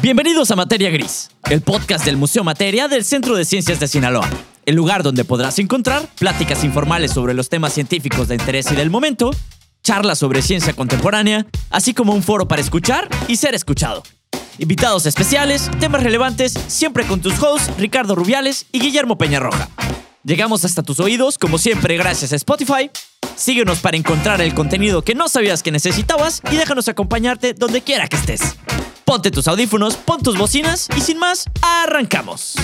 [0.00, 4.30] Bienvenidos a Materia Gris, el podcast del Museo Materia del Centro de Ciencias de Sinaloa,
[4.64, 8.90] el lugar donde podrás encontrar pláticas informales sobre los temas científicos de interés y del
[8.90, 9.32] momento,
[9.82, 14.04] charlas sobre ciencia contemporánea, así como un foro para escuchar y ser escuchado.
[14.58, 19.68] Invitados especiales, temas relevantes, siempre con tus hosts Ricardo Rubiales y Guillermo Peñarroja.
[20.22, 22.88] Llegamos hasta tus oídos, como siempre, gracias a Spotify.
[23.34, 28.06] Síguenos para encontrar el contenido que no sabías que necesitabas y déjanos acompañarte donde quiera
[28.06, 28.56] que estés.
[29.08, 32.56] Ponte tus audífonos, pon tus bocinas y sin más, arrancamos.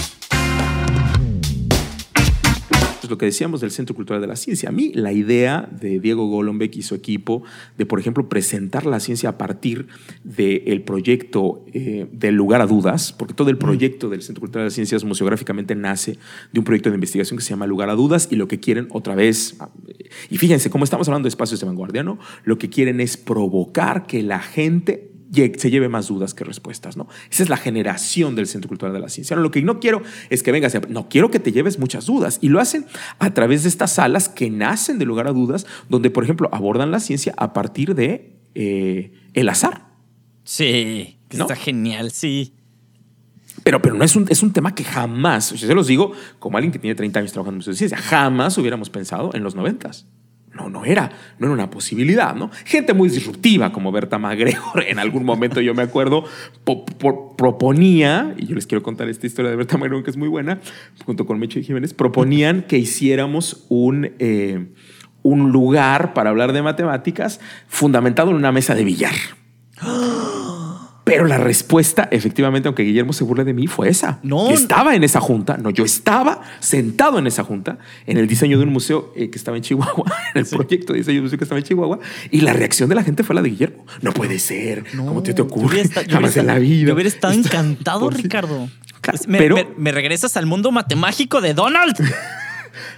[3.00, 4.68] Pues lo que decíamos del Centro Cultural de la Ciencia.
[4.68, 7.44] A mí la idea de Diego Golombek y su equipo
[7.78, 9.86] de, por ejemplo, presentar la ciencia a partir
[10.22, 14.66] del proyecto eh, del lugar a dudas, porque todo el proyecto del Centro Cultural de
[14.66, 16.18] las Ciencias museográficamente nace
[16.52, 18.88] de un proyecto de investigación que se llama Lugar a Dudas y lo que quieren
[18.90, 19.56] otra vez,
[20.28, 22.18] y fíjense, como estamos hablando de espacios de vanguardia, ¿no?
[22.44, 27.08] Lo que quieren es provocar que la gente se lleve más dudas que respuestas, ¿no?
[27.30, 29.36] Esa es la generación del Centro Cultural de la Ciencia.
[29.36, 32.38] lo que no quiero es que vengas, no quiero que te lleves muchas dudas.
[32.40, 32.86] Y lo hacen
[33.18, 36.90] a través de estas salas que nacen de lugar a dudas, donde, por ejemplo, abordan
[36.90, 39.86] la ciencia a partir de eh, el azar.
[40.44, 42.54] Sí, está genial, sí.
[43.62, 46.58] Pero, pero no es un, es un tema que jamás, yo se los digo como
[46.58, 49.90] alguien que tiene 30 años trabajando en ciencia, jamás hubiéramos pensado en los 90
[50.54, 52.50] no, no era, no era una posibilidad, ¿no?
[52.64, 56.24] Gente muy disruptiva como Berta MacGregor, en algún momento yo me acuerdo,
[57.36, 60.60] proponía, y yo les quiero contar esta historia de Berta MacGregor que es muy buena,
[61.04, 64.66] junto con Meche Jiménez, proponían que hiciéramos un, eh,
[65.22, 69.14] un lugar para hablar de matemáticas fundamentado en una mesa de billar.
[71.14, 74.18] Pero la respuesta, efectivamente, aunque Guillermo se burle de mí, fue esa.
[74.24, 74.50] No.
[74.50, 78.64] estaba en esa junta, no, yo estaba sentado en esa junta, en el diseño de
[78.64, 81.38] un museo eh, que estaba en Chihuahua, en el proyecto de diseño de un museo
[81.38, 82.00] que estaba en Chihuahua,
[82.32, 83.86] y la reacción de la gente fue la de Guillermo.
[84.02, 84.86] No puede ser.
[84.96, 85.88] ¿Cómo te, te ocurre?
[86.10, 86.88] Jamás en la vida.
[86.88, 88.68] Yo hubiera estado encantado, Ricardo.
[89.30, 91.94] pero, me regresas al mundo matemático de Donald.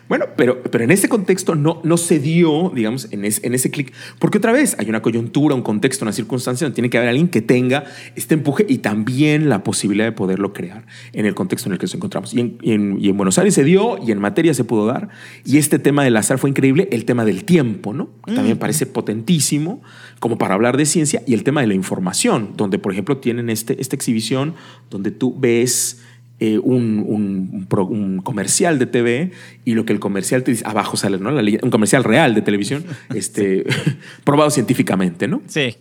[0.08, 3.92] Bueno, pero, pero en ese contexto no, no se dio, digamos, en, en ese clic,
[4.18, 7.28] porque otra vez hay una coyuntura, un contexto, una circunstancia donde tiene que haber alguien
[7.28, 7.84] que tenga
[8.14, 11.84] este empuje y también la posibilidad de poderlo crear en el contexto en el que
[11.84, 12.34] nos encontramos.
[12.34, 12.58] Y en,
[13.00, 15.08] y en, Buenos Aires se dio y en materia se pudo dar.
[15.44, 18.10] Y este tema del azar fue increíble, el tema del tiempo, ¿no?
[18.26, 19.82] también parece potentísimo
[20.20, 23.50] como para hablar de ciencia y el tema de la información, donde, por ejemplo, tienen
[23.50, 24.54] este, esta exhibición
[24.90, 26.02] donde tú ves
[26.38, 29.30] eh, un, un, comercial de TV
[29.64, 31.30] y lo que el comercial te dice, abajo sale, ¿no?
[31.30, 33.64] un comercial real de televisión, este,
[34.24, 35.42] probado científicamente, ¿no?
[35.46, 35.76] Sí.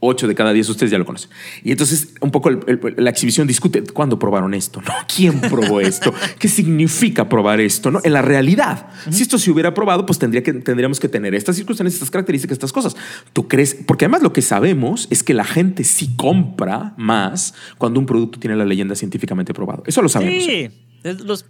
[0.00, 1.28] Ocho de cada diez ustedes ya lo conocen.
[1.64, 4.92] Y entonces un poco la exhibición discute cuándo probaron esto, ¿no?
[5.12, 6.14] ¿Quién probó esto?
[6.38, 7.90] ¿Qué significa probar esto?
[7.90, 8.00] ¿no?
[8.04, 11.56] En la realidad, si esto se hubiera probado, pues tendría que, tendríamos que tener estas
[11.56, 12.96] circunstancias, estas características, estas cosas.
[13.32, 13.74] ¿Tú crees?
[13.74, 18.38] Porque además lo que sabemos es que la gente sí compra más cuando un producto
[18.38, 19.82] tiene la leyenda científicamente probado.
[19.84, 20.44] Eso lo sabemos.
[20.44, 20.70] Sí,
[21.02, 21.44] los...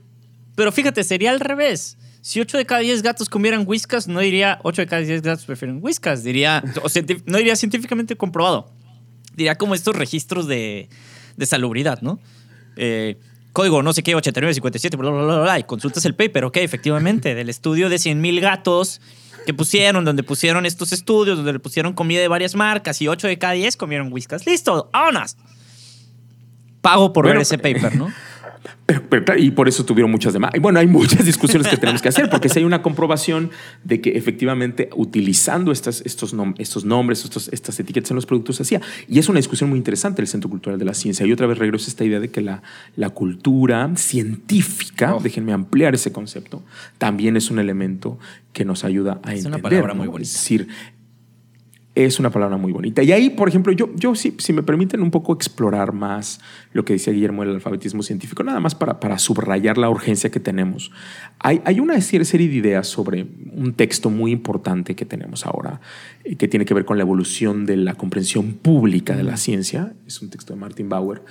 [0.54, 1.98] pero fíjate, sería al revés
[2.28, 5.46] si 8 de cada 10 gatos comieran whiskas, no diría 8 de cada 10 gatos
[5.46, 6.62] prefieren whiskas, diría,
[7.24, 8.70] no diría científicamente comprobado.
[9.34, 10.90] Diría como estos registros de,
[11.38, 12.20] de salubridad, ¿no?
[12.76, 13.16] Eh,
[13.54, 17.34] código no sé qué, 8957, bla, bla, bla, bla, y consultas el paper, ok, efectivamente,
[17.34, 19.00] del estudio de 100.000 gatos
[19.46, 23.26] que pusieron, donde pusieron estos estudios, donde le pusieron comida de varias marcas y 8
[23.26, 24.44] de cada 10 comieron whiskas.
[24.44, 25.38] Listo, vámonos.
[26.82, 28.12] Pago por ver ese paper, ¿no?
[29.38, 30.52] y por eso tuvieron muchas demás.
[30.54, 33.50] Y bueno, hay muchas discusiones que tenemos que hacer, porque si hay una comprobación
[33.84, 38.62] de que efectivamente utilizando estas, estos, estos nombres, estos, estas etiquetas en los productos se
[38.62, 38.80] hacía.
[39.08, 41.26] Y es una discusión muy interesante el Centro Cultural de la Ciencia.
[41.26, 42.62] Y otra vez regreso a esta idea de que la,
[42.96, 46.62] la cultura científica, déjenme ampliar ese concepto,
[46.98, 48.18] también es un elemento
[48.52, 49.38] que nos ayuda a entender.
[49.38, 50.28] Es una palabra muy bonita.
[50.28, 50.68] Es decir,
[52.04, 53.02] es una palabra muy bonita.
[53.02, 56.40] Y ahí, por ejemplo, yo, yo si, si me permiten un poco explorar más
[56.72, 60.38] lo que decía Guillermo del alfabetismo científico, nada más para, para subrayar la urgencia que
[60.38, 60.92] tenemos.
[61.40, 65.80] Hay, hay una serie de ideas sobre un texto muy importante que tenemos ahora,
[66.24, 69.94] eh, que tiene que ver con la evolución de la comprensión pública de la ciencia.
[70.06, 71.22] Es un texto de Martin Bauer,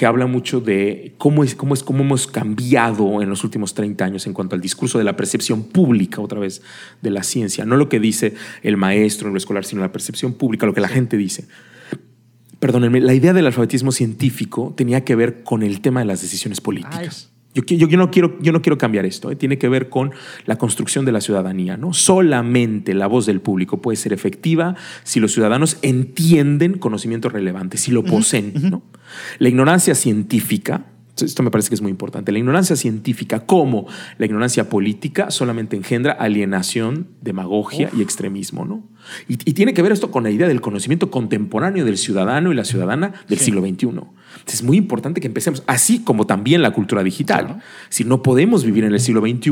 [0.00, 4.02] que habla mucho de cómo es, cómo es cómo hemos cambiado en los últimos 30
[4.02, 6.62] años en cuanto al discurso de la percepción pública, otra vez,
[7.02, 7.66] de la ciencia.
[7.66, 8.32] No lo que dice
[8.62, 11.48] el maestro en lo escolar, sino la percepción pública, lo que la gente dice.
[12.60, 16.62] Perdónenme, la idea del alfabetismo científico tenía que ver con el tema de las decisiones
[16.62, 17.28] políticas.
[17.52, 19.30] Yo, yo, no quiero, yo no quiero cambiar esto.
[19.30, 19.36] ¿eh?
[19.36, 20.12] Tiene que ver con
[20.46, 21.76] la construcción de la ciudadanía.
[21.76, 21.92] ¿no?
[21.92, 27.90] Solamente la voz del público puede ser efectiva si los ciudadanos entienden conocimientos relevantes, si
[27.90, 28.52] lo poseen.
[28.70, 28.82] ¿no?
[29.40, 30.86] La ignorancia científica,
[31.20, 35.76] esto me parece que es muy importante, la ignorancia científica como la ignorancia política solamente
[35.76, 38.64] engendra alienación, demagogia y extremismo.
[38.64, 38.84] ¿no?
[39.28, 42.54] Y, y, tiene que ver esto con la idea del conocimiento contemporáneo del ciudadano y
[42.54, 43.46] la ciudadana del sí.
[43.46, 43.88] siglo XXI.
[44.46, 47.46] Es muy importante que empecemos, así como también la cultura digital.
[47.46, 47.60] Claro.
[47.88, 49.50] Si no podemos vivir en el siglo XXI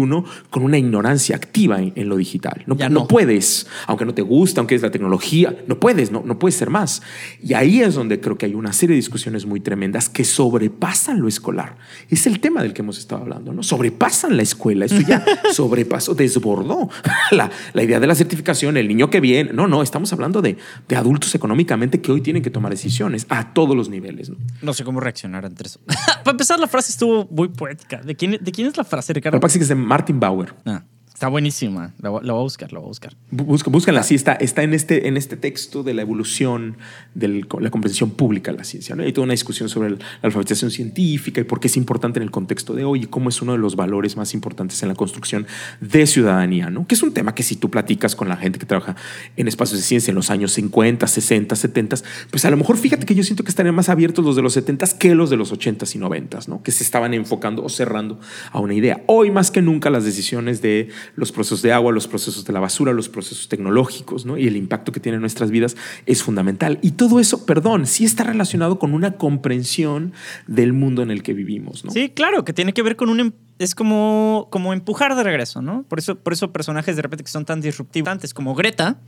[0.51, 2.63] con una ignorancia activa en, en lo digital.
[2.67, 2.89] No, no.
[2.89, 6.57] no, puedes, aunque no te guste, aunque es la tecnología, no puedes, no, no puedes
[6.57, 7.03] ser más.
[7.43, 11.21] Y ahí es donde creo que hay una serie de discusiones muy tremendas que sobrepasan
[11.21, 11.77] lo escolar.
[12.09, 13.63] Es el tema del que hemos estado hablando, ¿no?
[13.63, 14.85] Sobrepasan la escuela.
[14.85, 16.89] Esto ya sobrepasó, desbordó
[17.31, 19.53] la, la, idea de la certificación, el niño que viene.
[19.53, 20.57] No, no, estamos hablando de,
[20.89, 24.31] de adultos económicamente que hoy tienen que tomar decisiones a todos los niveles.
[24.63, 24.68] ¿no?
[24.69, 25.81] No sé cómo reaccionar ante eso.
[25.87, 28.03] Para empezar, la frase estuvo muy poética.
[28.03, 29.41] ¿De quién, de quién es la frase, Ricardo?
[29.43, 30.55] Es que es de Martin Bauer.
[30.67, 30.85] Ah,
[31.19, 31.95] está buenísima.
[32.01, 33.17] La, voy a buscar, la voy a buscar.
[33.33, 36.77] Busca, búscanla, sí, está, está en, este, en este texto de la evolución
[37.17, 38.95] de la comprensión pública de la ciencia.
[38.95, 39.03] ¿no?
[39.03, 42.31] Hay toda una discusión sobre la alfabetización científica y por qué es importante en el
[42.31, 45.45] contexto de hoy y cómo es uno de los valores más importantes en la construcción
[45.81, 46.87] de ciudadanía, ¿no?
[46.87, 48.95] que es un tema que si tú platicas con la gente que trabaja
[49.37, 51.97] en espacios de ciencia en los años 50, 60, 70,
[52.31, 54.53] pues a lo mejor fíjate que yo siento que estarían más abiertos los de los
[54.53, 56.63] 70 que los de los 80 y 90, ¿no?
[56.63, 58.21] que se estaban enfocando o cerrando
[58.53, 59.03] a una idea.
[59.07, 62.61] Hoy más que nunca las decisiones de los procesos de agua, los procesos de la
[62.61, 64.37] basura, los procesos tecnológicos ¿no?
[64.37, 65.77] y el impacto que tienen en nuestras vidas
[66.07, 66.79] es fundamental.
[66.83, 70.13] Y todo eso, perdón, sí está relacionado con una comprensión
[70.47, 71.85] del mundo en el que vivimos.
[71.85, 71.91] ¿no?
[71.91, 73.35] Sí, claro, que tiene que ver con un...
[73.59, 75.83] Es como, como empujar de regreso, ¿no?
[75.89, 78.99] Por eso, por eso personajes de repente que son tan disruptivos, antes como Greta,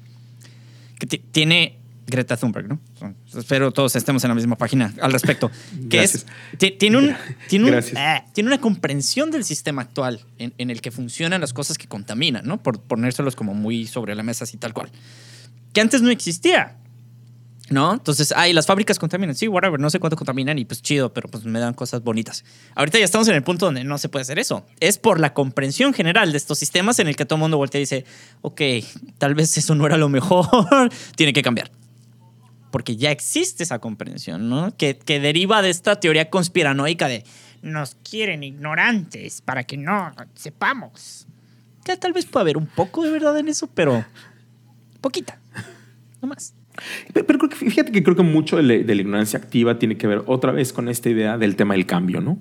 [0.98, 1.79] que tiene
[2.10, 2.80] Greta Thunberg, ¿no?
[3.34, 5.50] Espero todos estemos en la misma página al respecto.
[5.88, 6.26] Que Gracias.
[6.60, 7.16] es, tiene, un,
[7.48, 11.52] tiene, un, eh, tiene una comprensión del sistema actual en, en, el que funcionan las
[11.52, 12.62] cosas que contaminan, ¿no?
[12.62, 14.90] Por ponérselos como muy sobre la mesa, así tal cual.
[15.72, 16.76] Que antes no existía.
[17.70, 17.92] ¿No?
[17.92, 19.36] Entonces, ay, las fábricas contaminan.
[19.36, 22.44] Sí, whatever, no sé cuánto contaminan y pues chido, pero pues me dan cosas bonitas.
[22.74, 24.66] Ahorita ya estamos en el punto donde no se puede hacer eso.
[24.80, 27.78] Es por la comprensión general de estos sistemas en el que todo el mundo voltea
[27.78, 28.04] y dice,
[28.42, 28.60] ok,
[29.18, 30.48] tal vez eso no era lo mejor,
[31.14, 31.70] tiene que cambiar
[32.70, 34.76] porque ya existe esa comprensión, ¿no?
[34.76, 37.24] Que, que, deriva de esta teoría conspiranoica de
[37.62, 41.26] nos quieren ignorantes para que no sepamos.
[41.84, 44.04] Que tal vez pueda haber un poco de verdad en eso, pero
[45.00, 45.38] poquita,
[46.22, 46.54] no más.
[47.12, 50.52] Pero, pero fíjate que creo que mucho de la ignorancia activa tiene que ver otra
[50.52, 52.38] vez con esta idea del tema del cambio, ¿no?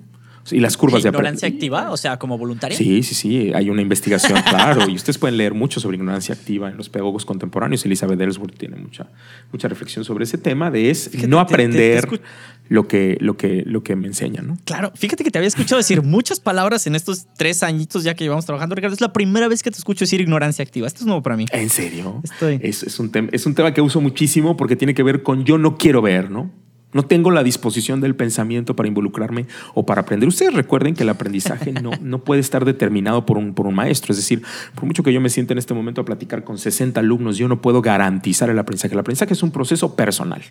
[0.50, 1.90] Y las curvas ¿De ignorancia activa?
[1.90, 2.76] O sea, como voluntaria.
[2.76, 3.52] Sí, sí, sí.
[3.54, 4.88] Hay una investigación, claro.
[4.88, 7.84] y ustedes pueden leer mucho sobre ignorancia activa en los pedagogos contemporáneos.
[7.84, 9.08] Elizabeth Ellsworth tiene mucha,
[9.52, 12.24] mucha reflexión sobre ese tema de es fíjate, no aprender te, te, te
[12.68, 14.58] lo, que, lo, que, lo que me enseñan, ¿no?
[14.64, 14.92] Claro.
[14.94, 18.46] Fíjate que te había escuchado decir muchas palabras en estos tres añitos ya que llevamos
[18.46, 18.94] trabajando, Ricardo.
[18.94, 20.86] Es la primera vez que te escucho decir ignorancia activa.
[20.86, 21.46] Esto es nuevo para mí.
[21.52, 22.20] ¿En serio?
[22.24, 22.60] Estoy.
[22.62, 25.58] Es, es, un, es un tema que uso muchísimo porque tiene que ver con yo
[25.58, 26.50] no quiero ver, ¿no?
[26.92, 30.28] No tengo la disposición del pensamiento para involucrarme o para aprender.
[30.28, 34.12] Ustedes recuerden que el aprendizaje no, no puede estar determinado por un, por un maestro.
[34.12, 34.42] Es decir,
[34.74, 37.48] por mucho que yo me sienta en este momento a platicar con 60 alumnos, yo
[37.48, 38.94] no puedo garantizar el aprendizaje.
[38.94, 40.42] El aprendizaje es un proceso personal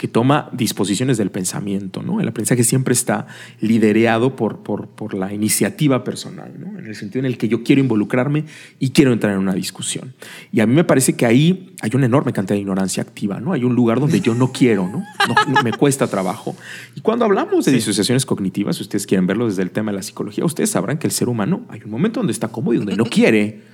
[0.00, 2.02] que toma disposiciones del pensamiento.
[2.02, 2.22] ¿no?
[2.22, 3.26] El aprendizaje siempre está
[3.60, 6.78] liderado por, por, por la iniciativa personal, ¿no?
[6.78, 8.46] en el sentido en el que yo quiero involucrarme
[8.78, 10.14] y quiero entrar en una discusión.
[10.52, 13.52] Y a mí me parece que ahí hay una enorme cantidad de ignorancia activa, ¿no?
[13.52, 15.04] Hay un lugar donde yo no quiero, ¿no?
[15.28, 16.56] no, no me cuesta trabajo.
[16.94, 17.76] Y cuando hablamos de sí.
[17.76, 21.08] disociaciones cognitivas, si ustedes quieren verlo desde el tema de la psicología, ustedes sabrán que
[21.08, 23.68] el ser humano hay un momento donde está cómodo y donde no quiere.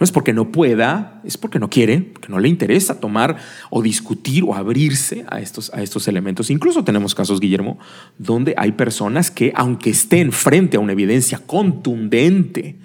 [0.00, 3.36] No es porque no pueda, es porque no quiere, porque no le interesa tomar
[3.68, 6.48] o discutir o abrirse a estos, a estos elementos.
[6.48, 7.78] Incluso tenemos casos, Guillermo,
[8.16, 12.76] donde hay personas que, aunque estén frente a una evidencia contundente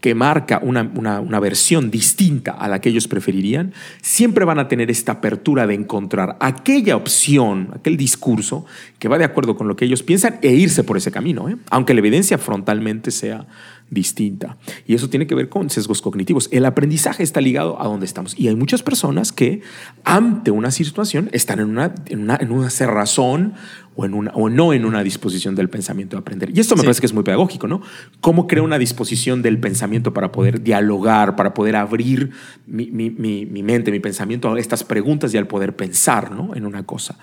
[0.00, 4.90] que marca una, una, versión distinta a la que ellos preferirían, siempre van a tener
[4.90, 8.64] esta apertura de encontrar aquella opción, aquel discurso
[9.00, 11.56] que va de acuerdo con lo que ellos piensan e irse por ese camino, ¿eh?
[11.70, 13.46] aunque la evidencia frontalmente sea
[13.90, 14.56] distinta.
[14.86, 16.48] Y eso tiene que ver con sesgos cognitivos.
[16.52, 18.38] El aprendizaje está ligado a donde estamos.
[18.38, 19.62] Y hay muchas personas que
[20.04, 23.54] ante una situación están en una, en una, en una cerrazón
[23.96, 26.50] o, en una, o no en una disposición del pensamiento de aprender.
[26.56, 26.86] Y esto me sí.
[26.86, 27.80] parece que es muy pedagógico, ¿no?
[28.20, 32.30] ¿Cómo creo una disposición del pensamiento para poder dialogar, para poder abrir
[32.66, 36.54] mi, mi, mi, mi mente, mi pensamiento a estas preguntas y al poder pensar, ¿no?
[36.54, 37.18] En una cosa.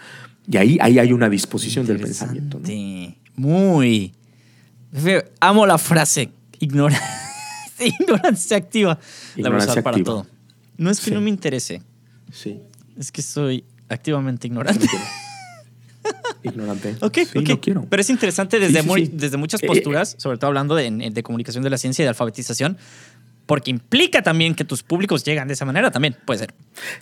[0.51, 2.59] Y ahí, ahí hay una disposición del pensamiento.
[2.59, 3.15] ¿no?
[3.35, 4.13] Muy.
[5.39, 6.99] Amo la frase Ignora
[7.79, 8.99] ignorancia activa.
[9.35, 10.25] Ignorancia la para todo.
[10.77, 11.11] No es que sí.
[11.11, 11.81] no me interese.
[12.31, 12.59] Sí.
[12.97, 14.87] Es que soy activamente ignorante.
[16.43, 16.95] ignorante.
[17.01, 17.39] Ok, sí.
[17.39, 17.85] No quiero.
[17.89, 21.23] Pero es interesante desde, sí, muy, desde muchas posturas, eh, sobre todo hablando de, de,
[21.23, 22.77] comunicación de la ciencia y de alfabetización,
[23.45, 26.53] porque implica también que tus públicos llegan de esa manera también, puede ser.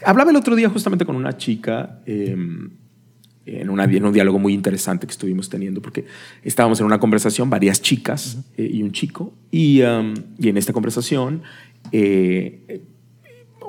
[0.06, 2.00] Hablaba el otro día justamente con una chica.
[2.06, 2.36] Eh,
[3.46, 6.06] en, una, en, un diálogo muy interesante que estuvimos teniendo, porque
[6.44, 8.44] estábamos en una conversación, varias chicas uh -huh.
[8.58, 11.44] eh, y un chico, y, um, y, en esta conversación
[11.92, 12.82] eh,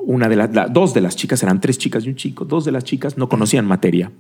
[0.07, 2.73] una de las, dos de las chicas, eran tres chicas y un chico, dos de
[2.73, 4.12] las chicas no conocían materia.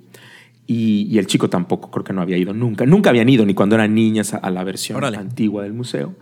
[0.66, 2.86] Y, el chico tampoco, creo que no había ido nunca.
[2.86, 6.14] Nunca habían ido, ni cuando eran niñas, a, la versión antigua del museo.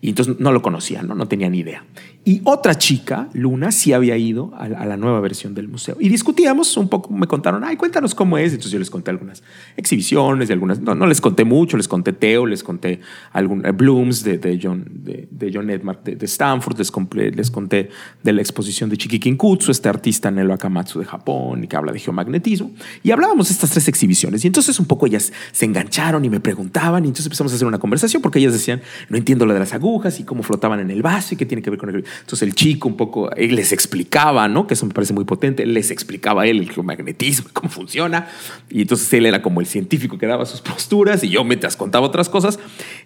[0.00, 1.14] Y entonces no lo conocían, ¿no?
[1.14, 1.84] no tenían ni idea.
[2.22, 5.96] Y otra chica, Luna, sí había ido a, la nueva versión del museo.
[5.98, 8.52] Y discutíamos un poco, me contaron, ay, cuéntanos cómo es.
[8.52, 9.42] Entonces yo les conté algunas
[9.74, 13.00] exhibiciones, de algunas, no, no les conté mucho, les conté Teo, les conté
[13.32, 16.92] algún, eh, Blooms de, de, John, de, de John de, Stanford, les,
[17.36, 17.88] les conté
[18.22, 21.90] de la exposición de Chiki Kinkutsu, este artista Nelo Akamatsu de Japón, y que habla
[21.90, 22.72] de geomagnetismo.
[23.02, 24.44] Y hablábamos de estas tres exhibiciones.
[24.44, 27.66] Y entonces un poco ellas se engancharon y me preguntaban, y entonces empezamos a hacer
[27.66, 30.90] una conversación porque ellas decían, no entiendo lo de las agujas y cómo flotaban en
[30.90, 33.54] el vaso y qué tiene que ver con el entonces el chico un poco él
[33.54, 34.66] les explicaba, ¿no?
[34.66, 38.28] Que eso me parece muy potente, les explicaba él el geomagnetismo, cómo funciona.
[38.68, 42.06] Y entonces él era como el científico que daba sus posturas y yo mientras contaba
[42.06, 42.58] otras cosas.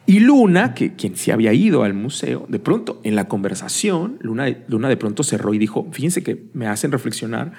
[0.06, 4.56] Y Luna, que quien sí había ido al museo, de pronto en la conversación, Luna,
[4.68, 7.52] Luna de pronto cerró y dijo, fíjense que me hacen reflexionar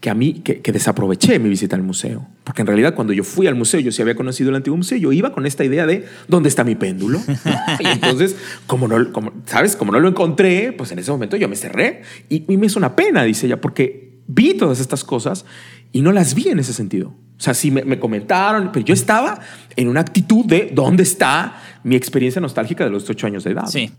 [0.00, 2.26] que a mí, que, desaproveché mi visita al museo.
[2.42, 4.96] Porque en realidad cuando yo fui al museo, yo sí había conocido el antiguo museo,
[4.96, 7.20] yo iba con esta idea de dónde está mi péndulo.
[7.80, 8.34] y entonces,
[8.66, 9.76] como no, como, ¿sabes?
[9.76, 12.02] Como no lo encontré, pues en ese momento yo me cerré.
[12.30, 15.44] Y, y me hizo una pena, dice ella, porque vi todas estas cosas
[15.92, 17.08] y no las vi en ese sentido.
[17.08, 19.40] O sea, sí me, me, comentaron, pero yo estaba
[19.76, 23.66] en una actitud de dónde está mi experiencia nostálgica de los ocho años de edad.
[23.66, 23.90] Sí.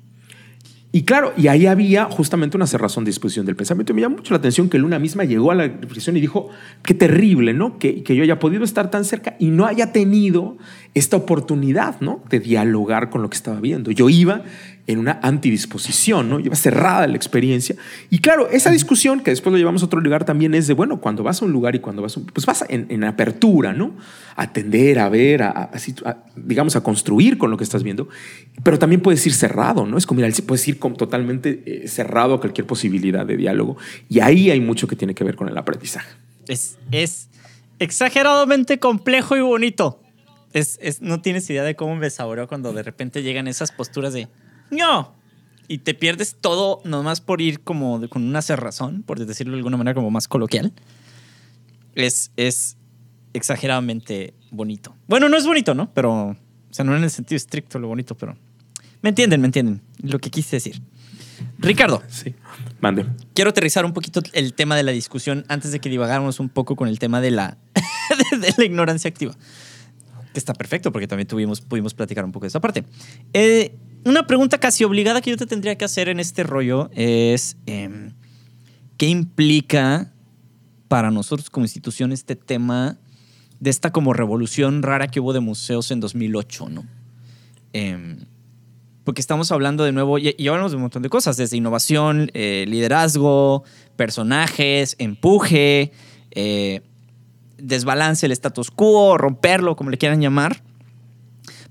[0.94, 3.94] Y claro, y ahí había justamente una cerrazón de disposición del pensamiento.
[3.94, 6.50] Me llama mucho la atención que Luna misma llegó a la reflexión y dijo,
[6.84, 7.80] qué terrible, ¿no?
[7.80, 10.58] Que, que yo haya podido estar tan cerca y no haya tenido
[10.94, 12.22] esta oportunidad, ¿no?
[12.30, 13.92] De dialogar con lo que estaba viendo.
[13.92, 14.44] Yo iba
[14.88, 16.40] en una antidisposición, ¿no?
[16.40, 17.76] Iba cerrada la experiencia.
[18.10, 21.00] Y claro, esa discusión que después lo llevamos a otro lugar también es de, bueno,
[21.00, 23.96] cuando vas a un lugar y cuando vas, a un, pues vas en, apertura, ¿no?
[24.36, 25.72] A atender, a ver, a,
[26.36, 28.10] digamos, a construir con lo que estás viendo,
[28.64, 29.98] pero también puedes ir cerrado, ¿no?
[29.98, 33.78] Es como, mira, puedes ir totalmente eh, cerrado a cualquier posibilidad de diálogo.
[34.10, 36.10] Y ahí hay mucho que tiene que ver con el aprendizaje.
[36.48, 37.30] Es, es
[37.80, 40.02] exageradamente complejo y bonito.
[40.54, 44.14] Es, es, no tienes idea de cómo me saboreó cuando de repente llegan esas posturas
[44.14, 44.28] de
[44.72, 45.16] no.
[45.68, 49.78] Y te pierdes todo nomás por ir como con una cerrazón, por decirlo de alguna
[49.78, 50.74] manera como más coloquial.
[51.96, 52.78] Es, es
[53.34, 54.96] exageradamente bonito.
[55.08, 55.94] Bueno, no es bonito, ¿no?
[55.94, 56.38] Pero, o
[56.72, 58.38] sea, no en el sentido estricto lo bonito, pero...
[59.02, 60.82] Me entienden, me entienden lo que quise decir.
[61.58, 62.04] Ricardo.
[62.08, 62.36] Sí,
[62.82, 63.06] mande.
[63.34, 66.76] Quiero aterrizar un poquito el tema de la discusión antes de que divagáramos un poco
[66.76, 67.58] con el tema de la,
[68.32, 69.34] de la ignorancia activa.
[70.34, 72.84] Que está perfecto porque también tuvimos, pudimos platicar un poco de esa parte.
[73.34, 77.58] Eh, una pregunta casi obligada que yo te tendría que hacer en este rollo es,
[77.66, 78.14] em,
[78.98, 80.12] ¿qué implica
[80.88, 82.98] para nosotros como institución este tema
[83.60, 86.84] de esta como revolución rara que hubo de museos en 2008, ¿no?
[87.74, 88.26] Em,
[89.04, 92.66] porque estamos hablando de nuevo, y, hablamos de un montón de cosas, desde innovación, eh,
[92.68, 93.64] liderazgo,
[93.96, 95.92] personajes, empuje,
[96.32, 96.82] eh,
[97.58, 100.64] desbalance el status quo, romperlo, como le quieran llamar.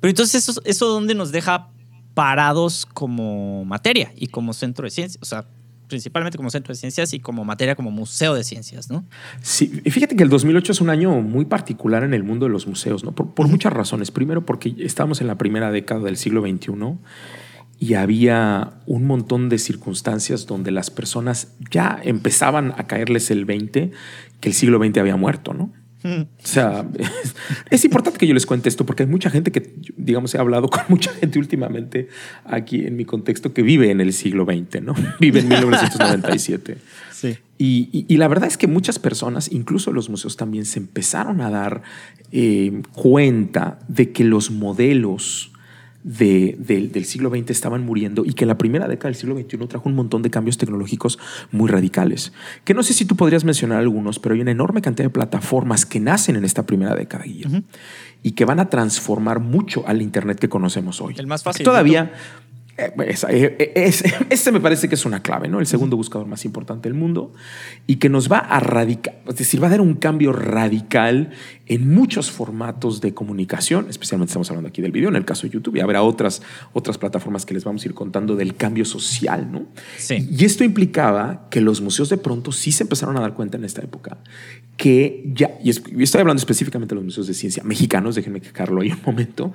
[0.01, 1.71] Pero entonces eso, eso dónde nos deja
[2.15, 5.47] parados como materia y como centro de ciencias, o sea,
[5.91, 9.05] principalmente como centro de ciencias y como materia como museo de ciencias, ¿no?
[9.43, 12.53] Sí, y fíjate que el 2008 es un año muy particular en el mundo de
[12.53, 13.13] los museos, ¿no?
[13.13, 14.11] Por, muchas razones.
[14.11, 16.73] Primero, porque estábamos en la primera década del siglo XXI
[17.81, 23.91] y había un montón de circunstancias donde las personas ya empezaban a caerles el 20
[24.41, 25.73] que el siglo XX había muerto, ¿no?
[26.03, 26.87] O sea,
[27.71, 30.69] es, importante que yo les cuente esto porque hay mucha gente que, digamos, he hablado
[30.69, 32.09] con mucha gente últimamente
[32.45, 34.95] aquí en mi contexto que vive en el siglo XX, ¿no?
[35.21, 36.79] Vive en 1997.
[37.13, 37.37] Sí.
[37.59, 41.83] Y, la verdad es que muchas personas, incluso los museos también, se empezaron a dar
[42.33, 45.53] eh, cuenta de que los modelos
[46.03, 49.95] del siglo XX estaban muriendo y que la primera década del siglo XXI trajo un
[49.95, 51.19] montón de cambios tecnológicos
[51.53, 52.33] muy radicales.
[52.65, 55.85] Que no sé si tú podrías mencionar algunos, pero hay una enorme cantidad de plataformas
[55.85, 57.25] que nacen en esta primera década,
[58.23, 61.15] y que van a transformar mucho al Internet que conocemos hoy.
[61.19, 61.65] El más fácil.
[61.65, 62.13] Todavía...
[62.81, 63.93] Eh, eh,
[64.31, 65.61] ese me parece que es una clave, ¿no?
[65.61, 67.33] El segundo buscador más importante del mundo
[67.87, 71.31] y que nos va a radicar, es decir, va a dar un cambio radical
[71.71, 75.51] en muchos formatos de comunicación, especialmente estamos hablando aquí del video, en el caso de
[75.51, 79.53] YouTube, y habrá otras, otras plataformas que les vamos a ir contando del cambio social,
[79.53, 79.67] ¿no?
[79.97, 80.29] Sí.
[80.37, 83.65] Y esto implicaba que los museos de pronto sí se empezaron a dar cuenta en
[83.65, 84.19] esta época
[84.77, 88.91] que ya, y estoy hablando específicamente de los museos de ciencia mexicanos, déjenme quejarlo ahí
[88.91, 89.53] un momento,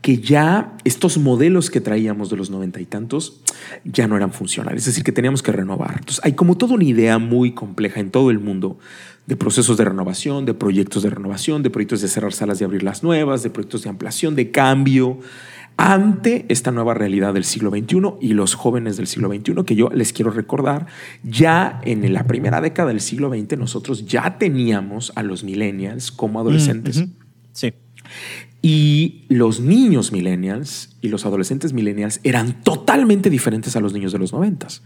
[0.00, 3.40] que ya estos modelos que traíamos de los noventa y tantos
[3.84, 5.98] ya no eran funcionales, es decir, que teníamos que renovar.
[6.00, 8.78] Entonces, hay como toda una idea muy compleja en todo el mundo
[9.26, 12.82] de procesos de renovación, de proyectos de renovación, de proyectos de cerrar salas y abrir
[12.82, 15.18] las nuevas, de proyectos de ampliación, de cambio,
[15.76, 19.88] ante esta nueva realidad del siglo XXI y los jóvenes del siglo XXI, que yo
[19.90, 20.86] les quiero recordar,
[21.22, 26.40] ya en la primera década del siglo XX nosotros ya teníamos a los millennials como
[26.40, 27.04] adolescentes.
[27.52, 27.72] Sí.
[28.64, 34.20] Y los niños millennials y los adolescentes millennials eran totalmente diferentes a los niños de
[34.20, 34.82] los noventas.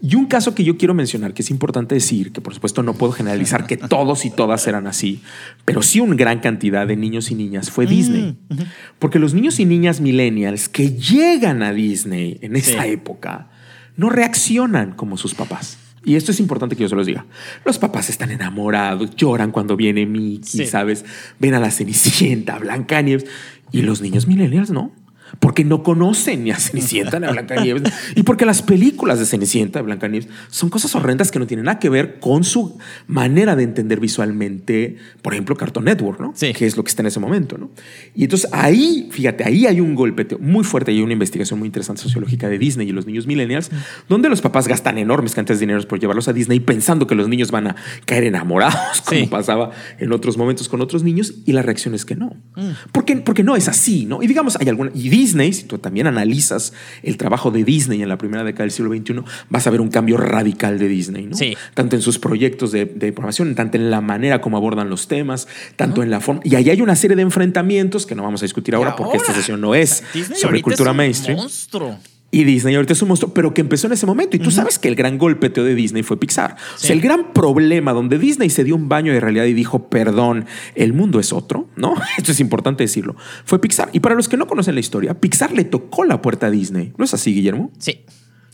[0.00, 2.94] Y un caso que yo quiero mencionar, que es importante decir, que por supuesto no
[2.94, 5.20] puedo generalizar que todos y todas eran así,
[5.64, 8.36] pero sí una gran cantidad de niños y niñas fue Disney.
[8.48, 8.54] Mm,
[9.00, 13.50] Porque los niños y niñas millennials que llegan a Disney en esa época
[13.96, 15.76] no reaccionan como sus papás.
[16.08, 17.26] Y esto es importante que yo se los diga.
[17.66, 21.04] Los papás están enamorados, lloran cuando viene Mickey, ¿sabes?
[21.38, 23.26] Ven a la Cenicienta, Blancanieves.
[23.72, 24.90] Y los niños millennials no
[25.40, 27.82] porque no conocen ni a Cenicienta ni a Blancanieves
[28.14, 31.88] y porque las películas de Cenicienta, Blancanieves son cosas horrendas que no tienen nada que
[31.88, 36.32] ver con su manera de entender visualmente, por ejemplo, Cartoon Network, ¿no?
[36.34, 36.52] Sí.
[36.52, 37.70] Que es lo que está en ese momento, ¿no?
[38.14, 41.66] Y entonces ahí, fíjate, ahí hay un golpe muy fuerte y hay una investigación muy
[41.66, 43.70] interesante sociológica de Disney y los niños millennials,
[44.08, 47.28] donde los papás gastan enormes cantidades de dinero por llevarlos a Disney pensando que los
[47.28, 51.62] niños van a caer enamorados, como pasaba en otros momentos con otros niños, y la
[51.62, 52.36] reacción es que no.
[52.56, 52.70] Mm.
[52.92, 54.22] Porque, porque no es así, ¿no?
[54.22, 54.90] Y digamos, hay alguna...
[54.94, 56.72] Y Disney, si tú también analizas
[57.02, 59.88] el trabajo de Disney en la primera década del siglo XXI, vas a ver un
[59.88, 61.36] cambio radical de Disney, ¿no?
[61.36, 61.56] Sí.
[61.74, 65.48] Tanto en sus proyectos de, de programación, tanto en la manera como abordan los temas,
[65.76, 66.40] tanto en la forma.
[66.44, 69.34] Y ahí hay una serie de enfrentamientos que no vamos a discutir ahora, porque esta
[69.34, 70.02] sesión no es
[70.34, 71.38] sobre cultura mainstream.
[71.38, 71.98] Monstruo.
[72.30, 74.36] Y Disney ahorita es un monstruo, pero que empezó en ese momento.
[74.36, 76.56] Y tú sabes que el gran golpeteo de Disney fue Pixar.
[76.74, 79.88] O sea, el gran problema donde Disney se dio un baño de realidad y dijo,
[79.88, 80.44] perdón,
[80.74, 81.94] el mundo es otro, ¿no?
[82.18, 83.16] Esto es importante decirlo.
[83.46, 83.88] Fue Pixar.
[83.92, 86.92] Y para los que no conocen la historia, Pixar le tocó la puerta a Disney.
[86.98, 87.70] ¿No es así, Guillermo?
[87.78, 88.04] Sí.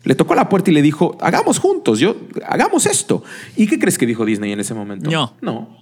[0.04, 3.22] Le tocó la puerta y le dijo, hagamos juntos, yo, hagamos esto.
[3.56, 5.10] ¿Y qué crees que dijo Disney en ese momento?
[5.10, 5.34] No.
[5.40, 5.78] No.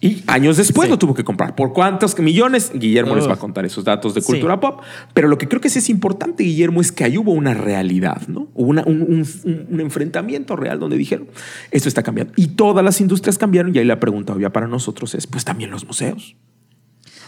[0.00, 1.54] Y años después lo tuvo que comprar.
[1.54, 2.72] ¿Por cuántos millones?
[2.74, 4.82] Guillermo les va a contar esos datos de cultura pop.
[5.14, 8.22] Pero lo que creo que sí es importante, Guillermo, es que ahí hubo una realidad,
[8.28, 8.48] ¿no?
[8.54, 11.28] Hubo una, un, un, enfrentamiento real donde dijeron,
[11.70, 12.34] esto está cambiando.
[12.36, 15.70] Y todas las industrias cambiaron y ahí la pregunta obvia para nosotros es, pues también
[15.70, 16.36] los museos.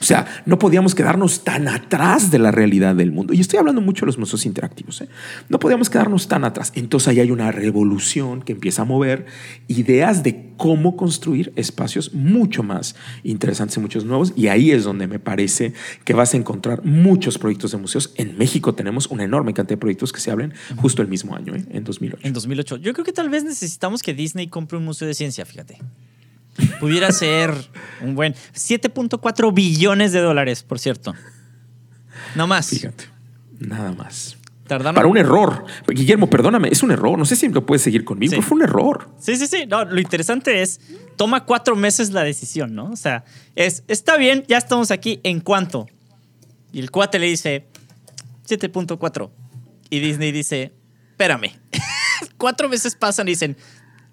[0.00, 3.32] O sea, no podíamos quedarnos tan atrás de la realidad del mundo.
[3.32, 5.00] Y estoy hablando mucho de los museos interactivos.
[5.00, 5.08] ¿eh?
[5.48, 6.72] No podíamos quedarnos tan atrás.
[6.74, 9.26] Entonces ahí hay una revolución que empieza a mover
[9.68, 14.32] ideas de cómo construir espacios mucho más interesantes y muchos nuevos.
[14.36, 15.72] Y ahí es donde me parece
[16.04, 18.12] que vas a encontrar muchos proyectos de museos.
[18.16, 21.54] En México tenemos una enorme cantidad de proyectos que se hablan justo el mismo año,
[21.54, 21.64] ¿eh?
[21.70, 22.26] en 2008.
[22.26, 22.76] En 2008.
[22.76, 25.78] Yo creo que tal vez necesitamos que Disney compre un museo de ciencia, fíjate.
[26.80, 27.52] Pudiera ser
[28.00, 31.14] un buen 7.4 billones de dólares, por cierto.
[32.34, 32.68] No más.
[32.68, 33.04] Fíjate,
[33.58, 34.36] nada más.
[34.66, 34.94] Tardaron.
[34.94, 35.64] Para un error.
[35.86, 37.16] Guillermo, perdóname, es un error.
[37.18, 39.08] No sé si lo puedes seguir conmigo, pero fue un error.
[39.18, 39.66] Sí, sí, sí.
[39.66, 40.80] No, lo interesante es,
[41.16, 42.90] toma cuatro meses la decisión, ¿no?
[42.90, 45.86] O sea, es, está bien, ya estamos aquí, ¿en cuánto?
[46.72, 47.66] Y el cuate le dice,
[48.48, 49.30] 7.4.
[49.90, 50.72] Y Disney dice,
[51.10, 51.52] espérame.
[52.36, 53.56] cuatro meses pasan y dicen,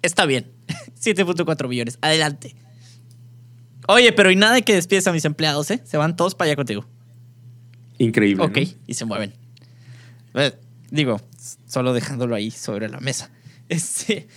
[0.02, 0.52] está bien,
[1.04, 2.54] 7.4 millones, adelante.
[3.86, 5.80] Oye, pero y nada de que despides a mis empleados, ¿eh?
[5.84, 6.86] Se van todos para allá contigo.
[7.98, 8.44] Increíble.
[8.44, 9.34] Ok, y se mueven.
[10.34, 10.52] Eh,
[10.90, 11.20] digo,
[11.66, 13.30] solo dejándolo ahí sobre la mesa.
[13.66, 14.28] Este,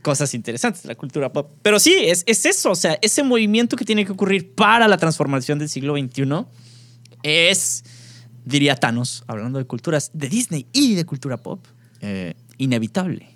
[0.00, 1.52] cosas interesantes de la cultura pop.
[1.60, 4.96] Pero sí, es, es eso, o sea, ese movimiento que tiene que ocurrir para la
[4.96, 6.46] transformación del siglo XXI
[7.22, 7.84] es,
[8.46, 11.64] diría Thanos, hablando de culturas de Disney y de cultura pop,
[12.00, 13.31] eh, inevitable.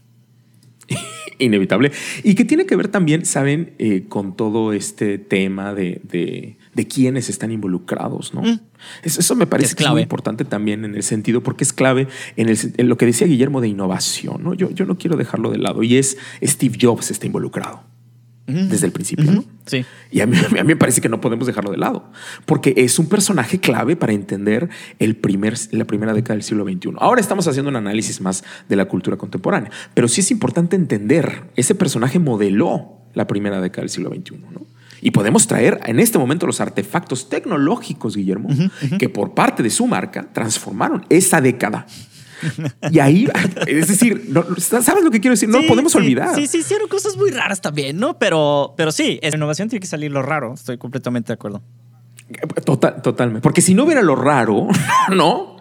[1.38, 1.92] inevitable.
[2.22, 7.28] Y que tiene que ver también, ¿saben?, eh, con todo este tema de, de, quiénes
[7.28, 8.42] están involucrados, ¿no?
[8.42, 8.60] Mm.
[9.02, 12.58] Eso, me parece es muy importante también en el sentido, porque es clave en, el,
[12.76, 14.54] en, lo que decía Guillermo de innovación, ¿no?
[14.54, 15.82] Yo, yo no quiero dejarlo de lado.
[15.82, 17.82] Y es Steve Jobs está involucrado
[18.46, 19.44] desde el principio.
[19.66, 19.84] Sí.
[20.10, 22.10] Y a mí, a mí, me parece que no podemos dejarlo de lado,
[22.44, 26.92] porque es un personaje clave para entender el primer, la primera década del siglo XXI.
[26.98, 31.44] Ahora estamos haciendo un análisis más de la cultura contemporánea, pero sí es importante entender,
[31.56, 34.36] ese personaje modeló la primera década del siglo XXI.
[34.52, 34.66] ¿no?
[35.00, 38.48] Y podemos traer en este momento los artefactos tecnológicos, Guillermo,
[38.98, 41.86] que por parte de su marca transformaron esa década.
[42.90, 43.28] Y ahí,
[43.66, 45.48] es decir, ¿sabes lo que quiero decir?
[45.48, 46.34] No lo podemos olvidar.
[46.34, 48.18] Sí, sí, hicieron cosas muy raras también, ¿no?
[48.18, 50.54] Pero, pero sí, en innovación tiene que salir lo raro.
[50.54, 51.62] Estoy completamente de acuerdo.
[52.64, 53.42] Total, totalmente.
[53.42, 54.68] Porque si no hubiera lo raro,
[55.14, 55.55] ¿no?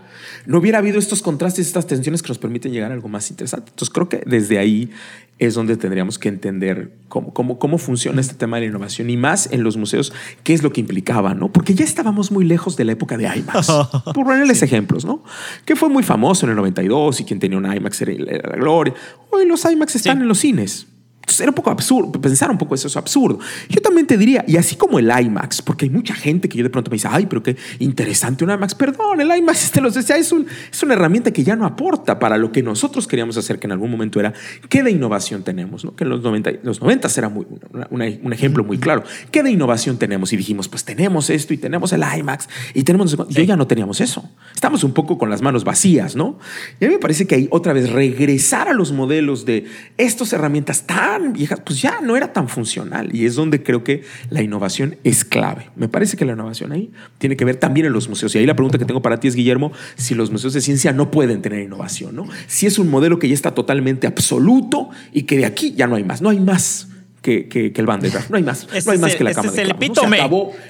[0.46, 3.72] No hubiera habido estos contrastes, estas tensiones que nos permiten llegar a algo más interesante.
[3.72, 4.92] Entonces creo que desde ahí
[5.38, 9.18] es donde tendríamos que entender cómo, cómo, cómo funciona este tema de la innovación y
[9.18, 11.52] más en los museos, qué es lo que implicaba, ¿no?
[11.52, 13.68] Porque ya estábamos muy lejos de la época de IMAX.
[14.06, 15.24] Por ponerles ejemplos, ¿no?
[15.66, 18.94] Que fue muy famoso en el 92 y quien tenía un IMAX era, la gloria.
[19.30, 20.88] Hoy los IMAX están en los cines.
[21.26, 23.40] Entonces era un poco absurdo, pensar un poco eso es absurdo.
[23.68, 26.64] Yo también te diría, y así como el IMAX, porque hay mucha gente que yo
[26.64, 28.76] de pronto me dice, ay, pero qué interesante un IMAX.
[28.76, 32.20] Perdón, el IMAX, este, los decía, es, un, es una herramienta que ya no aporta
[32.20, 34.34] para lo que nosotros queríamos hacer, que en algún momento era,
[34.70, 35.84] ¿qué de innovación tenemos?
[35.84, 35.96] ¿no?
[35.96, 37.48] Que en los 90, los 90 era muy,
[37.90, 39.04] un ejemplo muy claro.
[39.32, 40.32] ¿Qué de innovación tenemos?
[40.32, 43.18] Y dijimos, pues tenemos esto y tenemos el IMAX y tenemos...
[43.30, 44.30] Yo ya no teníamos eso.
[44.54, 46.38] Estamos un poco con las manos vacías, ¿no?
[46.80, 49.66] Y a mí me parece que hay otra vez regresar a los modelos de
[49.98, 53.14] estas herramientas tan viejas, pues ya no era tan funcional.
[53.16, 55.70] Y es donde creo que la innovación es clave.
[55.76, 58.34] Me parece que la innovación ahí tiene que ver también en los museos.
[58.36, 60.94] Y ahí la pregunta que tengo para ti es, Guillermo, si los museos de ciencia
[60.94, 62.28] no pueden tener innovación, ¿no?
[62.48, 65.96] Si es un modelo que ya está totalmente absoluto y que de aquí ya no
[65.96, 66.90] hay más, no hay más.
[67.22, 68.68] Que, que, el Van No hay más.
[68.86, 69.52] no hay más que la cámara.
[69.52, 70.20] Ese es el epítome.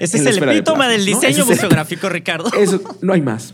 [0.00, 2.50] ese es el epítome del diseño museográfico, Ricardo.
[2.58, 3.52] Eso, no hay más.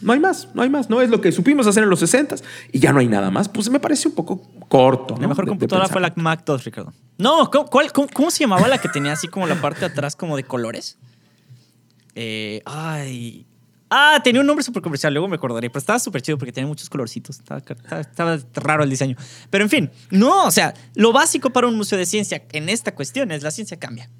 [0.00, 0.88] No hay más, no hay más.
[0.88, 2.36] No es lo que supimos hacer en los 60
[2.72, 3.48] y ya no hay nada más.
[3.48, 5.16] Pues me parece un poco corto.
[5.20, 6.92] La mejor computadora fue la Mac 2, Ricardo.
[7.16, 10.44] No, ¿cómo, se llamaba la que tenía así como la parte de atrás como de
[10.44, 10.98] colores?
[12.14, 13.44] Eh, ay.
[13.90, 16.68] Ah, tenía un nombre súper comercial, luego me acordaré, pero estaba súper chido porque tenía
[16.68, 17.38] muchos colorcitos.
[17.38, 17.62] Estaba,
[18.00, 19.16] estaba, raro el diseño.
[19.50, 22.94] Pero en fin, no, o sea, lo básico para un museo de ciencia en esta
[22.94, 24.10] cuestión es la ciencia cambia.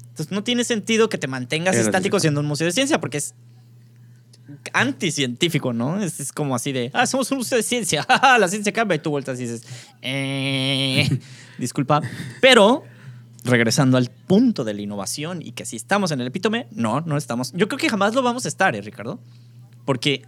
[0.00, 3.34] Entonces no tiene sentido que te mantengas estático siendo un museo de ciencia porque es
[4.72, 6.02] anticientífico, ¿no?
[6.02, 8.06] Es, como así de, ah, somos un museo de ciencia,
[8.38, 9.64] la ciencia cambia y tú vueltas y dices,
[10.02, 11.20] eh,
[11.58, 12.02] disculpa,
[12.40, 12.84] pero
[13.44, 17.16] regresando al punto de la innovación y que si estamos en el epítome, no, no
[17.16, 17.52] estamos.
[17.52, 19.20] Yo creo que jamás lo vamos a estar, ¿eh, Ricardo?
[19.84, 20.22] Porque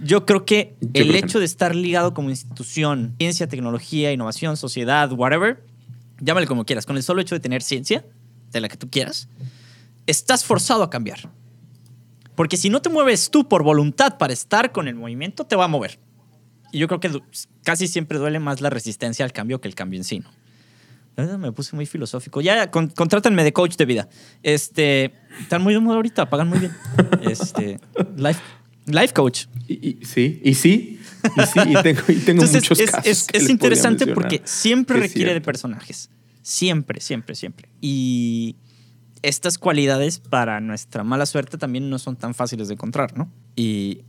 [0.00, 5.62] yo creo que el hecho de estar ligado como institución, ciencia, tecnología, innovación, sociedad, whatever,
[6.18, 8.04] llámale como quieras, con el solo hecho de tener ciencia,
[8.50, 9.28] de la que tú quieras,
[10.06, 11.30] estás forzado a cambiar.
[12.34, 15.64] Porque si no te mueves tú por voluntad para estar con el movimiento, te va
[15.64, 15.98] a mover.
[16.72, 17.10] Y yo creo que
[17.62, 20.20] casi siempre duele más la resistencia al cambio que el cambio en sí.
[20.20, 21.38] ¿no?
[21.38, 22.40] Me puse muy filosófico.
[22.40, 24.08] Ya, contrátenme de coach de vida.
[24.42, 26.72] Este, están muy de moda ahorita, pagan muy bien.
[27.22, 27.78] Este,
[28.16, 28.40] life,
[28.86, 29.44] life coach.
[29.68, 31.00] Y, sí, y sí,
[31.36, 33.06] y sí, y tengo, y tengo muchos es, casos.
[33.06, 36.10] Es, es interesante porque siempre requiere de personajes.
[36.42, 37.68] Siempre, siempre, siempre.
[37.80, 38.56] Y
[39.22, 43.30] estas cualidades para nuestra mala suerte también no son tan fáciles de encontrar, ¿no?
[43.56, 44.04] Y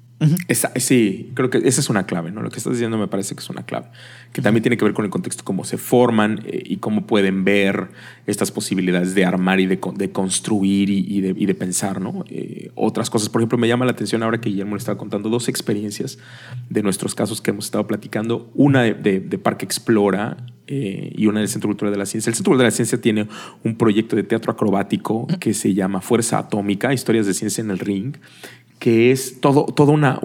[0.75, 2.41] sí, creo que esa es una clave, ¿no?
[2.41, 3.87] Lo que estás diciendo me parece que es una clave,
[4.31, 7.43] que también tiene que ver con el contexto, cómo se forman eh, y cómo pueden
[7.43, 7.89] ver
[8.27, 12.23] estas posibilidades de armar y de, construir y, de, pensar, ¿no?
[12.29, 15.29] Eh, otras cosas, por ejemplo, me llama la atención ahora que Guillermo le estaba contando
[15.29, 16.17] dos experiencias
[16.69, 21.49] de nuestros casos que hemos estado platicando, una de, Parque Explora eh, y una del
[21.49, 22.29] Centro Cultural de la Ciencia.
[22.29, 23.27] El Centro Cultural de la Ciencia tiene
[23.63, 27.79] un proyecto de teatro acrobático que se llama Fuerza Atómica, Historias de Ciencia en el
[27.79, 28.15] Ring,
[28.83, 30.19] que es todo, todo una,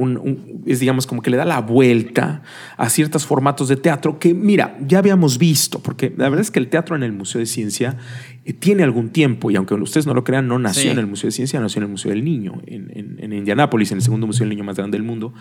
[0.66, 2.42] es digamos como que le da la vuelta
[2.77, 6.59] a ciertos formatos de teatro que, mira, ya habíamos visto, porque la verdad es que
[6.59, 7.99] el teatro en el Museo de Ciencia
[8.44, 11.29] eh, tiene algún tiempo, y aunque ustedes no lo crean, no nació en el Museo
[11.29, 14.27] de Ciencia, nació en el Museo del Niño, en, en, en Indianápolis, en el segundo
[14.27, 15.33] Museo del Niño más grande del mundo,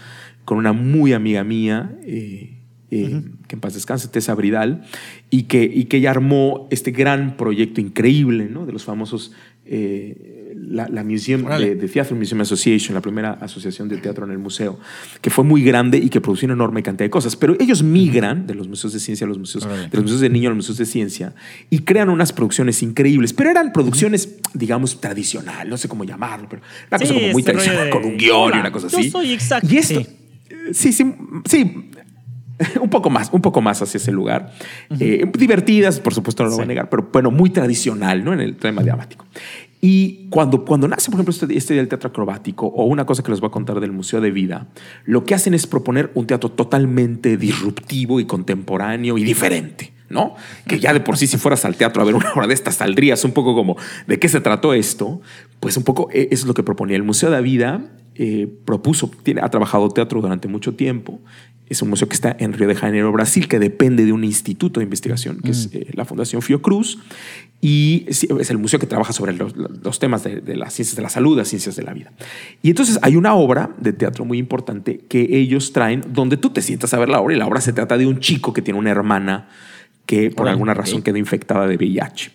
[0.46, 1.98] con una muy amiga mía.
[2.04, 2.54] Eh,
[2.90, 4.84] eh, que en paz descanse, Tessa Bridal,
[5.32, 8.68] y que, y que ella armó este gran proyecto increíble ¿no?
[8.68, 9.34] de los famosos
[10.60, 14.80] la, la Museum de, Theatre Museum Association, la primera asociación de teatro en el museo,
[15.22, 17.36] que fue muy grande y que produjo una enorme cantidad de cosas.
[17.36, 20.30] Pero ellos migran de los museos de ciencia a los museos, de los museos de
[20.30, 21.34] niño a los museos de ciencia
[21.70, 23.34] y crean unas producciones increíbles.
[23.34, 27.52] Pero eran producciones, digamos, tradicional, no sé cómo llamarlo, pero una cosa como muy este
[27.52, 29.04] tradicional, con un guion y una cosa así.
[29.04, 29.68] Yo soy exacto.
[29.72, 30.02] Y esto,
[30.74, 31.14] sí, sí,
[31.46, 31.92] sí
[32.82, 34.52] un poco más, un poco más hacia ese lugar.
[35.00, 38.34] Eh, divertidas, por supuesto, no lo voy a negar, pero bueno, muy tradicional, ¿no?
[38.34, 39.26] En el tema diamático.
[39.80, 43.32] Y cuando, cuando nace, por ejemplo, este, este del teatro acrobático o una cosa que
[43.32, 44.68] les voy a contar del Museo de Vida,
[45.06, 49.97] lo que hacen es proponer un teatro totalmente disruptivo y contemporáneo y diferente.
[50.10, 50.36] ¿No?
[50.68, 52.76] Que ya de por sí, si fueras al teatro a ver una obra de estas,
[52.76, 55.22] saldrías un poco como, ¿de qué se trató esto?
[55.60, 56.96] Pues un poco eh, eso es lo que proponía.
[56.96, 57.82] El Museo de Vida
[58.16, 61.20] eh, propuso, tiene, ha trabajado teatro durante mucho tiempo
[61.70, 64.80] es un museo que está en Río de Janeiro, Brasil, que depende de un instituto
[64.80, 65.78] de investigación, que es mm.
[65.78, 66.98] eh, la Fundación Fiocruz,
[67.60, 71.36] y es el museo que trabaja sobre los, temas de, las ciencias de la salud,
[71.36, 72.12] las ciencias de la vida.
[72.62, 76.62] Y entonces hay una obra de teatro muy importante que ellos traen, donde tú te
[76.62, 78.80] sientas a ver la obra, y la obra se trata de un chico que tiene
[78.80, 79.50] una hermana
[80.08, 82.32] que por alguna razón quedó infectada de VIH.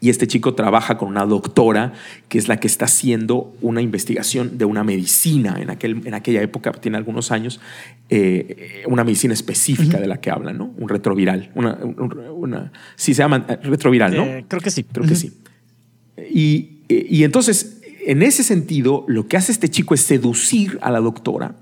[0.00, 1.92] Y este chico trabaja con una doctora
[2.28, 5.58] que es la que está haciendo una investigación de una medicina.
[5.60, 7.60] En, aquel, en aquella época, tiene algunos años,
[8.10, 10.74] eh, una medicina específica de la que habla, ¿no?
[10.76, 11.52] Un retroviral.
[11.54, 11.74] Una,
[12.34, 14.24] una, sí, se llama eh, retroviral, ¿no?
[14.24, 14.82] Eh, creo que sí.
[14.82, 15.34] Creo que sí.
[16.34, 20.98] Y, y entonces, en ese sentido, lo que hace este chico es seducir a la
[20.98, 21.54] doctora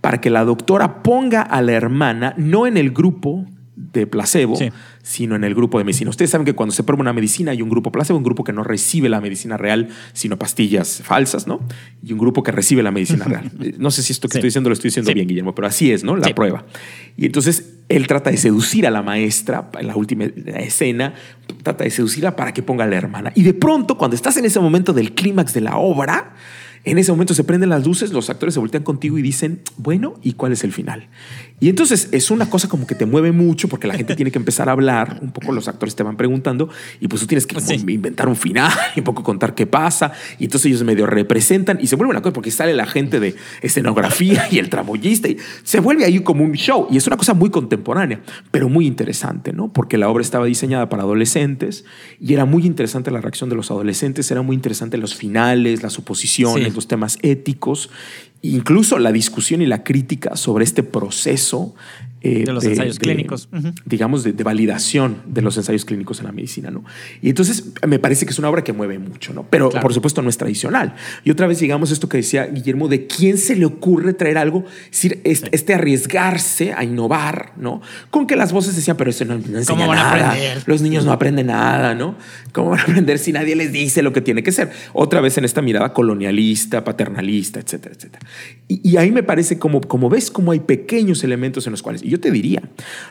[0.00, 3.44] para que la doctora ponga a la hermana no en el grupo
[3.76, 4.56] de placebo,
[5.02, 6.10] sino en el grupo de medicina.
[6.10, 8.52] Ustedes saben que cuando se prueba una medicina hay un grupo placebo, un grupo que
[8.52, 11.60] no recibe la medicina real, sino pastillas falsas, ¿no?
[12.02, 13.50] Y un grupo que recibe la medicina real.
[13.78, 16.04] No sé si esto que estoy diciendo lo estoy diciendo bien, Guillermo, pero así es,
[16.04, 16.16] ¿no?
[16.16, 16.64] La prueba.
[17.16, 21.14] Y entonces él trata de seducir a la maestra en la última escena,
[21.62, 23.32] trata de seducirla para que ponga a la hermana.
[23.34, 26.34] Y de pronto, cuando estás en ese momento del clímax de la obra,
[26.84, 30.14] en ese momento se prenden las luces, los actores se voltean contigo y dicen, bueno,
[30.22, 31.08] ¿y cuál es el final?
[31.58, 34.38] Y entonces es una cosa como que te mueve mucho porque la gente tiene que
[34.38, 36.68] empezar a hablar, un poco los actores te van preguntando
[37.00, 37.56] y pues tú tienes que
[37.90, 40.12] inventar un final y un poco contar qué pasa.
[40.38, 43.34] Y entonces ellos medio representan y se vuelve una cosa porque sale la gente de
[43.62, 46.86] escenografía y el tramoyista y se vuelve ahí como un show.
[46.90, 48.20] Y es una cosa muy contemporánea,
[48.50, 49.72] pero muy interesante, ¿no?
[49.72, 51.86] Porque la obra estaba diseñada para adolescentes
[52.20, 55.98] y era muy interesante la reacción de los adolescentes, era muy interesante los finales, las
[55.98, 57.90] oposiciones, los temas éticos
[58.44, 61.74] incluso la discusión y la crítica sobre este proceso
[62.24, 63.48] eh, de los ensayos clínicos.
[63.84, 66.84] Digamos, de, validación de los ensayos clínicos en la medicina, ¿no?
[67.20, 69.46] Y entonces me parece que es una obra que mueve mucho, ¿no?
[69.50, 70.94] Pero por supuesto no es tradicional.
[71.22, 74.38] Y otra vez llegamos a esto que decía Guillermo, de quién se le ocurre traer
[74.38, 77.82] algo, es decir, este, arriesgarse a innovar, ¿no?
[78.10, 80.10] Con que las voces decían, pero eso no, enseña ¿Cómo van nada.
[80.10, 80.62] A aprender?
[80.66, 82.16] Los niños no aprenden nada, ¿no?
[82.52, 84.70] ¿Cómo van a aprender si nadie les dice lo que tiene que ser?
[84.92, 88.26] Otra vez en esta mirada colonialista, paternalista, etcétera, etcétera.
[88.68, 92.20] Y, ahí me parece como, como ves, como hay pequeños elementos en los cuales, yo
[92.20, 92.62] te diría,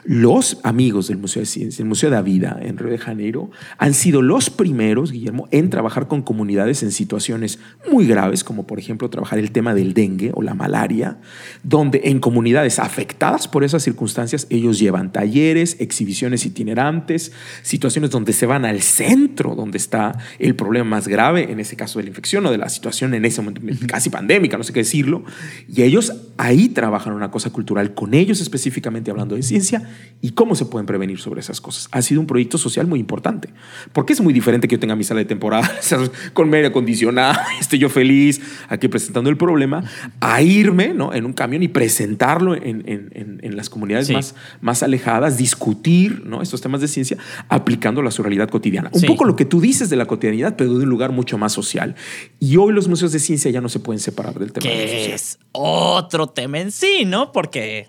[0.05, 3.51] los amigos del Museo de Ciencias, el Museo de la Vida en Río de Janeiro,
[3.77, 7.59] han sido los primeros, Guillermo, en trabajar con comunidades en situaciones
[7.91, 11.17] muy graves, como por ejemplo trabajar el tema del dengue o la malaria,
[11.63, 18.45] donde en comunidades afectadas por esas circunstancias, ellos llevan talleres, exhibiciones itinerantes, situaciones donde se
[18.45, 22.45] van al centro, donde está el problema más grave, en ese caso de la infección
[22.45, 25.25] o de la situación en ese momento casi pandémica, no sé qué decirlo,
[25.67, 29.89] y ellos ahí trabajan una cosa cultural con ellos específicamente hablando de ciencia
[30.21, 31.89] y cómo se pueden prevenir sobre esas cosas.
[31.91, 33.49] Ha sido un proyecto social muy importante,
[33.91, 35.69] porque es muy diferente que yo tenga mi sala de temporada
[36.33, 39.83] con medio acondicionado, esté yo feliz aquí presentando el problema,
[40.21, 41.13] a irme ¿no?
[41.13, 46.41] en un camión y presentarlo en, en, en, las comunidades más, más alejadas, discutir ¿no?
[46.41, 47.17] estos temas de ciencia
[47.49, 48.89] aplicando la su realidad cotidiana.
[48.93, 51.51] Un poco lo que tú dices de la cotidianidad, pero de un lugar mucho más
[51.51, 51.95] social.
[52.39, 54.63] Y hoy los museos de ciencia ya no se pueden separar del tema.
[54.63, 57.31] Que es otro tema en sí, ¿no?
[57.31, 57.87] Porque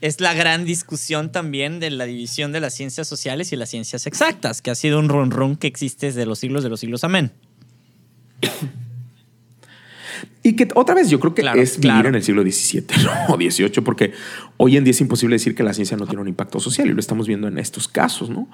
[0.00, 4.06] es la gran discusión también de la división de las ciencias sociales y las ciencias
[4.06, 7.04] exactas, que ha sido un ron que existe desde los siglos de los siglos.
[7.04, 7.32] Amén.
[10.48, 12.86] Y que otra vez yo creo que es vivir en el siglo XVII
[13.28, 14.14] o XVIII, porque
[14.56, 16.94] hoy en día es imposible decir que la ciencia no tiene un impacto social y
[16.94, 18.48] lo estamos viendo en estos casos, ¿no?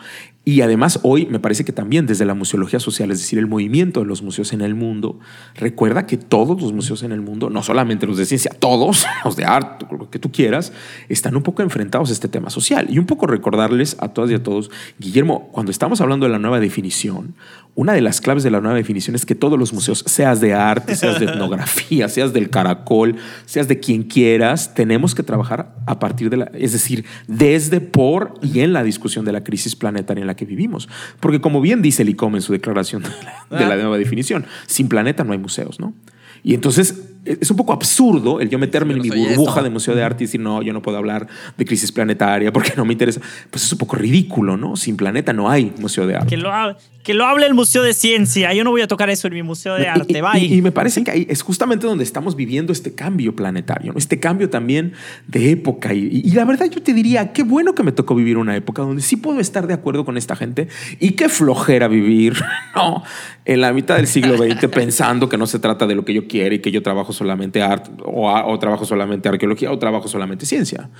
[0.44, 4.00] Y además hoy me parece que también desde la museología social, es decir, el movimiento
[4.00, 5.20] de los museos en el mundo,
[5.54, 9.36] recuerda que todos los museos en el mundo, no solamente los de ciencia, todos, los
[9.36, 10.72] de arte, lo que tú quieras,
[11.08, 12.88] están un poco enfrentados a este tema social.
[12.90, 16.40] Y un poco recordarles a todas y a todos, Guillermo, cuando estamos hablando de la
[16.40, 17.36] nueva definición,
[17.76, 20.54] una de las claves de la nueva definición es que todos los museos, seas de
[20.54, 23.16] arte, seas de etnografía, seas del caracol,
[23.46, 28.34] seas de quien quieras, tenemos que trabajar a partir de la, es decir, desde, por
[28.42, 30.88] y en la discusión de la crisis planetaria en la que vivimos.
[31.20, 33.08] Porque como bien dice el ICOM en su declaración de
[33.50, 33.76] la, ah.
[33.76, 35.94] nueva definición, sin planeta no hay museos, ¿no?
[36.42, 40.02] Y entonces es un poco absurdo el yo meterme en mi burbuja de museo de
[40.02, 43.20] arte y decir, no, yo no puedo hablar de crisis planetaria porque no me interesa.
[43.50, 44.76] Pues es un poco ridículo, ¿no?
[44.76, 46.28] Sin planeta no hay museo de arte.
[46.28, 46.50] Que lo,
[47.04, 48.52] que lo hable el Museo de Ciencia.
[48.54, 50.22] Yo no voy a tocar eso en mi museo de arte.
[50.34, 53.98] Y, y, me parece que ahí es justamente donde estamos viviendo este cambio planetario, ¿no?
[53.98, 54.94] este cambio también
[55.26, 55.92] de época.
[55.92, 58.82] Y, y, la verdad yo te diría, qué bueno que me tocó vivir una época
[58.82, 62.36] donde sí puedo estar de acuerdo con esta gente y qué flojera vivir,
[62.74, 63.02] ¿no?
[63.44, 66.26] En la mitad del siglo XX pensando que no se trata de lo que yo
[66.26, 70.90] quiero y que yo trabajo solamente arte o, trabajo solamente arqueología o trabajo solamente ciencia,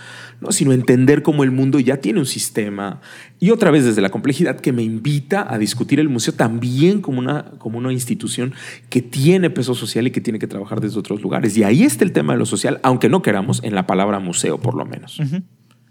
[0.40, 0.53] ¿no?
[0.53, 3.00] sino entender cómo el mundo ya tiene un sistema
[3.40, 7.18] y otra vez desde la complejidad que me invita a discutir el museo también como
[7.18, 8.55] una, como una institución
[8.88, 11.57] que tiene peso social y que tiene que trabajar desde otros lugares.
[11.57, 14.59] Y ahí está el tema de lo social, aunque no queramos, en la palabra museo
[14.59, 15.20] por lo menos.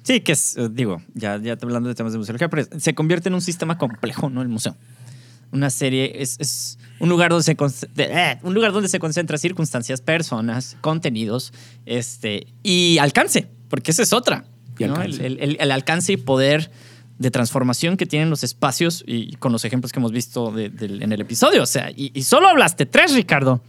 [0.01, 3.29] Sí, que es, eh, digo, ya, ya hablando de temas de museología, pero se convierte
[3.29, 4.41] en un sistema complejo, ¿no?
[4.41, 4.75] El museo
[5.53, 7.56] una serie, es, un, lugar donde se,
[7.97, 11.53] eh, un lugar donde se concentra circunstancias, personas, contenidos
[11.86, 14.45] este, y alcance, porque esa es otra.
[14.79, 16.71] El, alcance y poder
[17.19, 21.21] de transformación que tienen los espacios y con los ejemplos que hemos visto en el
[21.21, 21.62] episodio.
[21.63, 23.62] O sea, y, solo hablaste tres, Ricardo.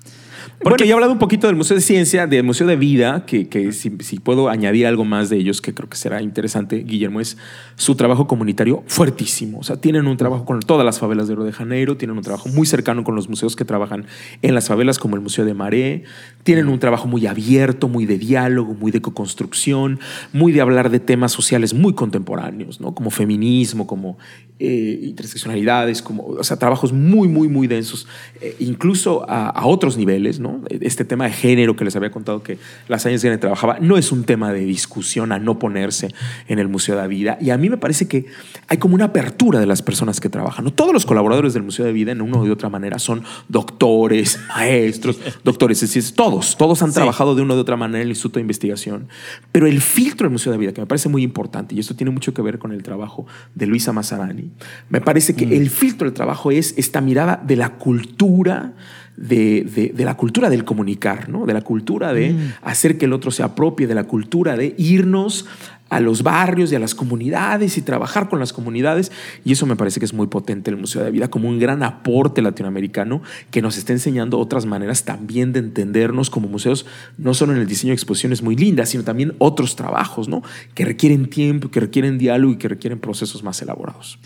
[0.60, 3.48] Porque ya he hablado un poquito del Museo de Ciencia, del Museo de Vida, que,
[3.48, 7.20] que si, si, puedo añadir algo más de ellos, que creo que será interesante, Guillermo,
[7.20, 7.36] es
[7.76, 9.58] su trabajo comunitario fuertísimo.
[9.58, 12.22] O sea, tienen un trabajo con todas las favelas de Río de Janeiro, tienen un
[12.22, 14.06] trabajo muy cercano con los museos que trabajan
[14.42, 16.04] en las favelas, como el Museo de Maré,
[16.42, 20.00] tienen un trabajo muy abierto, muy de diálogo, muy de co-construcción,
[20.32, 22.94] muy de hablar de temas sociales muy contemporáneos, ¿no?
[22.94, 24.18] Como feminismo, como
[24.58, 28.06] eh, interseccionalidades, como, o sea, trabajos muy, muy, muy densos,
[28.40, 30.60] eh, incluso a, a, otros niveles, ¿no?
[30.68, 34.24] Este tema de género que les había contado que la Science trabajaba, no es un
[34.24, 36.14] tema de discusión a no ponerse
[36.48, 37.38] en el Museo de la Vida.
[37.40, 38.26] Y a mí me parece que
[38.68, 40.64] hay como una apertura de las personas que trabajan.
[40.64, 40.72] ¿no?
[40.72, 45.18] Todos los colaboradores del Museo de Vida, en una u otra manera, son doctores, maestros,
[45.42, 46.96] doctores, es decir, todos, todos han sí.
[46.96, 49.08] trabajado de una u otra manera en el Instituto de Investigación.
[49.52, 51.94] Pero el filtro del Museo de la Vida, que me parece muy importante, y esto
[51.94, 54.50] tiene mucho que ver con el trabajo de Luisa Mazzarani,
[54.88, 55.52] me parece que mm.
[55.52, 58.74] el filtro del trabajo es esta mirada de la cultura,
[59.16, 61.46] de, de, de, la cultura del comunicar, ¿no?
[61.46, 62.52] de la cultura de mm.
[62.62, 65.46] hacer que el otro se apropie, de la cultura de irnos
[65.90, 69.12] a los barrios y a las comunidades y trabajar con las comunidades.
[69.44, 71.58] Y eso me parece que es muy potente el Museo de la Vida, como un
[71.58, 77.34] gran aporte latinoamericano que nos está enseñando otras maneras también de entendernos como museos, no
[77.34, 80.42] solo en el diseño de exposiciones muy lindas, sino también otros trabajos, ¿no?
[80.74, 84.18] Que requieren tiempo, que requieren diálogo y que requieren procesos más elaborados.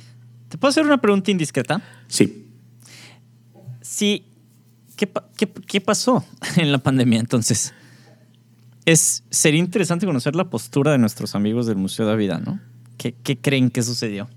[0.48, 1.82] ¿Te puedo hacer una pregunta indiscreta?
[2.06, 2.46] Sí.
[3.82, 4.27] Sí.
[4.98, 6.24] ¿Qué, qué, qué pasó
[6.56, 7.72] en la pandemia entonces?
[8.84, 12.58] Es, sería interesante conocer la postura de nuestros amigos del Museo de la Vida, ¿no?
[12.96, 14.28] ¿Qué, qué creen que sucedió?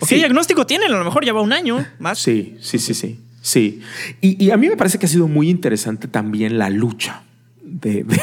[0.00, 0.14] ¿Qué sí.
[0.14, 0.92] diagnóstico tienen?
[0.92, 2.18] A lo mejor ya va un año más.
[2.18, 3.20] Sí, sí, sí, sí.
[3.42, 3.80] Sí.
[4.20, 7.22] Y, y, a mí me parece que ha sido muy interesante también la lucha
[7.62, 8.20] de, de,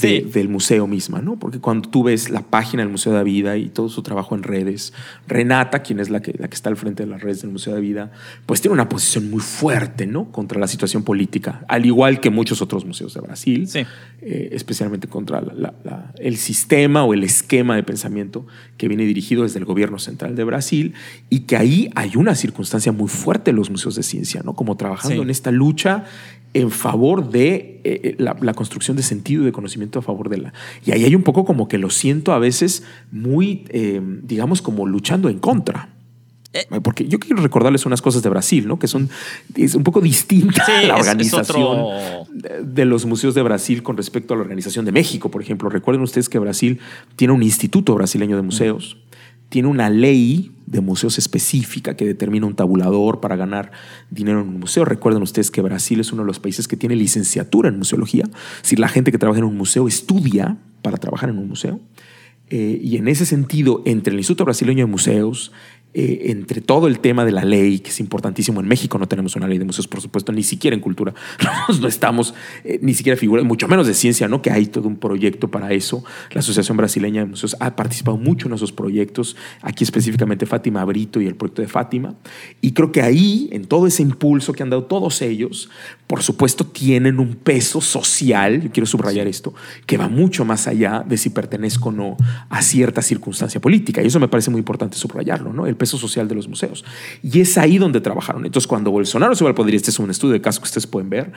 [0.00, 0.30] de, sí.
[0.32, 1.38] del museo misma, ¿no?
[1.38, 4.34] Porque cuando tú ves la página del Museo de la Vida y todo su trabajo
[4.34, 4.92] en redes,
[5.26, 7.74] Renata, quien es la que, la que está al frente de las redes del Museo
[7.74, 8.12] de la Vida,
[8.46, 10.30] pues tiene una posición muy fuerte, ¿no?
[10.32, 13.80] Contra la situación política, al igual que muchos otros museos de Brasil, sí.
[14.20, 19.04] eh, especialmente contra la, la, la, el sistema o el esquema de pensamiento que viene
[19.04, 20.94] dirigido desde el gobierno central de Brasil
[21.30, 24.54] y que ahí hay una circunstancia muy fuerte en los museos de ciencia, ¿no?
[24.54, 25.22] Como trabajando sí.
[25.22, 26.04] en esta lucha
[26.56, 30.38] en favor de eh, la, la, construcción de sentido y de conocimiento a favor de
[30.38, 30.52] la...
[30.84, 34.86] Y ahí hay un poco como que lo siento a veces muy, eh, digamos, como
[34.86, 35.90] luchando en contra.
[36.52, 36.66] Eh.
[36.82, 38.78] Porque yo quiero recordarles unas cosas de Brasil, ¿no?
[38.78, 39.10] Que son
[39.54, 42.26] es un poco distinta sí, la organización otro...
[42.32, 45.68] de, de los museos de Brasil con respecto a la organización de México, por ejemplo.
[45.68, 46.80] Recuerden ustedes que Brasil
[47.16, 48.96] tiene un instituto brasileño de museos.
[49.02, 49.05] Mm
[49.48, 53.70] tiene una ley de museos específica que determina un tabulador para ganar
[54.10, 54.84] dinero en un museo.
[54.84, 58.28] Recuerden ustedes que Brasil es uno de los países que tiene licenciatura en museología.
[58.62, 61.80] Si la gente que trabaja en un museo estudia para trabajar en un museo.
[62.48, 65.52] Eh, y en ese sentido, entre el Instituto Brasileño de Museos,
[65.98, 68.60] eh, entre todo el tema de la ley, que es importantísimo.
[68.60, 71.14] En México no tenemos una ley de museos, por supuesto, ni siquiera en cultura.
[71.80, 74.42] no estamos, eh, ni siquiera figura, mucho menos de ciencia, ¿no?
[74.42, 76.04] Que hay todo un proyecto para eso.
[76.32, 79.36] La Asociación Brasileña de Museos ha participado mucho en esos proyectos.
[79.62, 82.14] Aquí específicamente Fátima Brito y el proyecto de Fátima.
[82.60, 85.70] Y creo que ahí, en todo ese impulso que han dado todos ellos,
[86.06, 89.54] por supuesto, tienen un peso social, yo quiero subrayar esto,
[89.86, 92.16] que va mucho más allá de si pertenezco o no
[92.48, 94.02] a cierta circunstancia política.
[94.02, 95.66] Y eso me parece muy importante subrayarlo, ¿no?
[95.66, 96.84] El peso social de los museos.
[97.22, 98.46] Y es ahí donde trabajaron.
[98.46, 100.86] Entonces, cuando Bolsonaro sube al poder, y este es un estudio de caso que ustedes
[100.86, 101.32] pueden ver,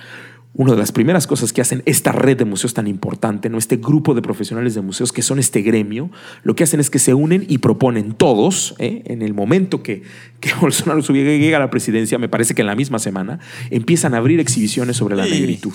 [0.54, 3.60] una de las primeras cosas que hacen esta red de museos tan importante, ¿no?
[3.60, 6.10] este grupo de profesionales de museos que son este gremio,
[6.42, 9.04] lo que hacen es que se unen y proponen todos, ¿eh?
[9.06, 10.02] en el momento que,
[10.40, 14.18] que Bolsonaro llega a la presidencia, me parece que en la misma semana, empiezan a
[14.18, 14.59] abrir exhibiciones
[14.94, 15.74] sobre la negritud.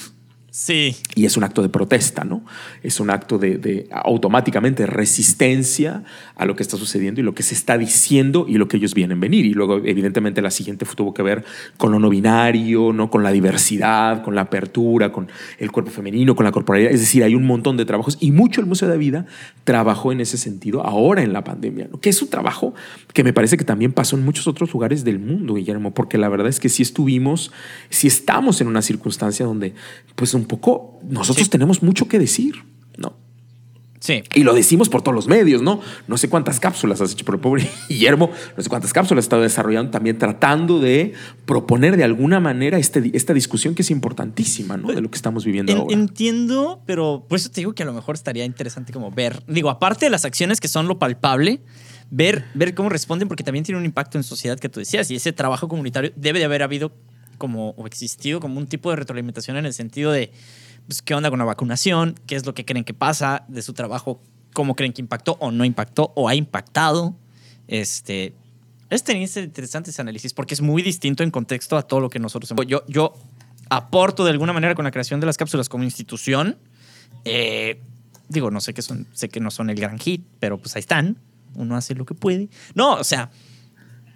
[0.57, 0.95] Sí.
[1.17, 2.45] Y es un acto de protesta, ¿no?
[2.85, 6.05] Es un acto de, automáticamente resistencia
[6.37, 8.95] a lo que está sucediendo y lo que se está diciendo y lo que ellos
[8.95, 9.47] vienen venir.
[9.47, 11.45] Y luego, evidentemente, la siguiente tuvo que ver
[11.77, 13.11] con lo no binario, ¿no?
[13.11, 15.27] Con la diversidad, con la apertura, con
[15.59, 16.93] el cuerpo femenino, con la corporalidad.
[16.93, 19.27] Es decir, hay un montón de trabajos y mucho el Museo de la Vida
[19.65, 21.99] trabajó en ese sentido ahora en la pandemia, ¿no?
[21.99, 22.75] Que es un trabajo
[23.13, 26.29] que me parece que también pasó en muchos otros lugares del mundo, Guillermo, porque la
[26.29, 27.51] verdad es que sí estuvimos,
[27.91, 29.75] sí estamos en una circunstancia donde,
[30.15, 31.51] pues, un un poco, nosotros sí.
[31.51, 32.55] tenemos mucho que decir,
[32.99, 33.17] ¿no?
[33.99, 34.23] Sí.
[34.35, 35.81] Y lo decimos por todos los medios, ¿no?
[36.09, 39.27] No sé cuántas cápsulas has hecho, pero el pobre Guillermo, no sé cuántas cápsulas ha
[39.27, 41.15] estado desarrollando también tratando de
[41.47, 44.93] proponer de alguna manera este, esta discusión que es importantísima, ¿no?
[44.93, 45.95] De lo que estamos viviendo en, ahora.
[45.95, 49.71] Entiendo, pero por eso te digo que a lo mejor estaría interesante como ver, digo,
[49.71, 51.63] aparte de las acciones que son lo palpable,
[52.11, 55.17] ver, ver cómo responden, porque también tiene un impacto en sociedad que tú decías, y
[55.17, 56.93] ese trabajo comunitario debe de haber habido
[57.37, 60.33] como o existido como un tipo de retroalimentación en el sentido de
[60.87, 63.73] pues, qué onda con la vacunación, qué es lo que creen que pasa de su
[63.73, 64.21] trabajo,
[64.53, 67.17] cómo creen que impactó o no impactó o ha impactado.
[67.69, 68.35] Este,
[68.91, 72.53] es interesante ese análisis porque es muy distinto en contexto a todo lo que nosotros.
[72.67, 73.15] Yo, yo
[73.71, 76.57] aporto de alguna manera con la creación de las cápsulas como institución.
[77.25, 77.81] Eh,
[78.29, 80.81] digo, no sé que son, sé que no son el gran hit, pero pues ahí
[80.81, 81.19] están.
[81.55, 82.49] Uno hace lo que puede.
[82.75, 83.31] No, o sea,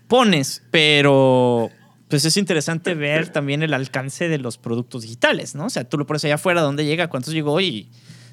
[0.07, 1.70] pones, pero
[2.09, 5.66] pues es interesante ver también el alcance de los productos digitales, ¿no?
[5.66, 7.09] O sea, tú lo pones allá afuera, ¿dónde llega?
[7.09, 7.61] ¿Cuántos llegó?
[7.61, 7.90] Y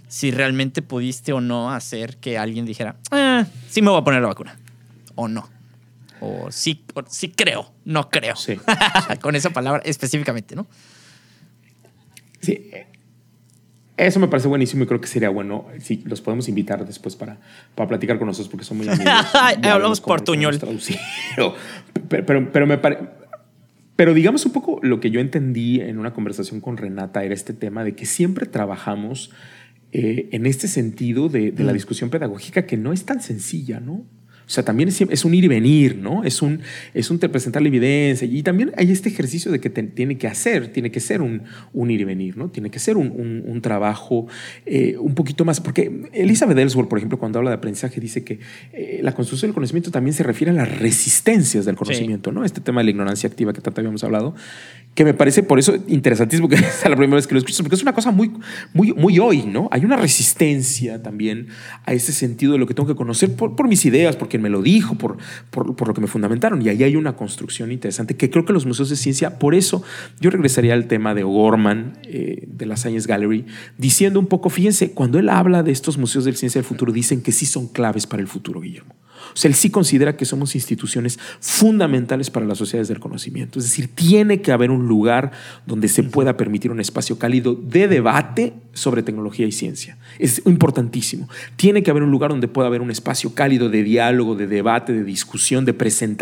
[0.08, 4.22] si realmente pudiste o no hacer que alguien dijera, ah, sí me voy a poner
[4.22, 4.58] la vacuna.
[5.16, 5.50] O no.
[6.22, 8.36] O sí, o sí creo, no creo.
[8.36, 8.58] Sí,
[9.22, 10.66] Con esa palabra específicamente, ¿no?
[12.42, 12.70] Sí.
[13.98, 17.38] Eso me parece buenísimo y creo que sería bueno si los podemos invitar después para,
[17.76, 19.14] para platicar con nosotros porque son muy amigos.
[19.64, 20.60] Hablamos portuñol.
[21.36, 21.56] Pero,
[22.26, 23.00] pero, pero me pare-
[23.96, 27.54] Pero digamos un poco lo que yo entendí en una conversación con Renata era este
[27.54, 29.32] tema de que siempre trabajamos
[29.92, 31.76] eh, en este sentido de, de la Mm.
[31.76, 34.06] discusión pedagógica que no es tan sencilla, ¿no?
[34.48, 36.24] O sea, también es, es un ir y venir, ¿no?
[36.24, 36.60] Es un,
[36.94, 40.28] es un presentar la evidencia y también hay este ejercicio de que te- tiene que
[40.28, 41.42] hacer, tiene que ser un,
[41.74, 42.50] un ir y venir, ¿no?
[42.50, 44.28] Tiene que ser un, un- un trabajo
[44.66, 48.40] eh, un poquito más, porque Elizabeth Ellsworth, por ejemplo, cuando habla de aprendizaje, dice que
[48.74, 52.46] eh, la construcción del conocimiento también se refiere a las resistencias del conocimiento, ¿no?
[52.46, 54.36] Este tema de la ignorancia activa que tanto habíamos hablado,
[54.96, 57.76] que me parece por eso interesantísimo que es la primera vez que lo escucho, porque
[57.76, 58.32] es una cosa muy,
[58.74, 59.68] muy, muy hoy, ¿no?
[59.72, 61.48] Hay una resistencia también
[61.86, 64.50] a ese sentido de lo que tengo que conocer por, por mis ideas, porque me
[64.50, 65.18] lo dijo, por,
[65.52, 66.62] por, por lo que me fundamentaron.
[66.62, 69.84] Y ahí hay una construcción interesante que creo que los museos de ciencia, por eso
[70.22, 73.46] yo regresaría al tema de O'Gorman, eh, de la Science Gallery,
[73.78, 77.22] diciendo un poco, fíjense, cuando él habla de estos museos de ciencia del futuro, dicen
[77.22, 78.96] que sí son claves para el futuro, Guillermo.
[79.36, 83.60] O sea, él sí considera que somos instituciones fundamentales para las sociedades del conocimiento.
[83.60, 85.32] Es decir, tiene que haber un lugar
[85.66, 89.98] donde se pueda permitir un espacio cálido de debate sobre tecnología y ciencia.
[90.20, 91.30] Es importantísimo.
[91.56, 94.94] Tiene que haber un lugar donde pueda haber un espacio cálido de diálogo, de debate,
[94.94, 96.16] de discusión, de presentación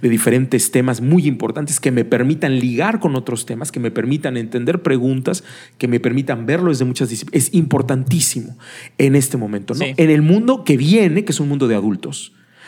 [0.00, 4.36] de diferentes temas muy importantes que me permitan ligar con otros temas, que me permitan
[4.36, 5.44] entender preguntas,
[5.78, 7.46] que me permitan verlo desde muchas disciplinas.
[7.46, 8.56] Es importantísimo
[8.98, 9.84] en este momento, ¿no?
[9.84, 9.94] Sí.
[9.96, 12.11] En el mundo que viene, que es un mundo de adultos.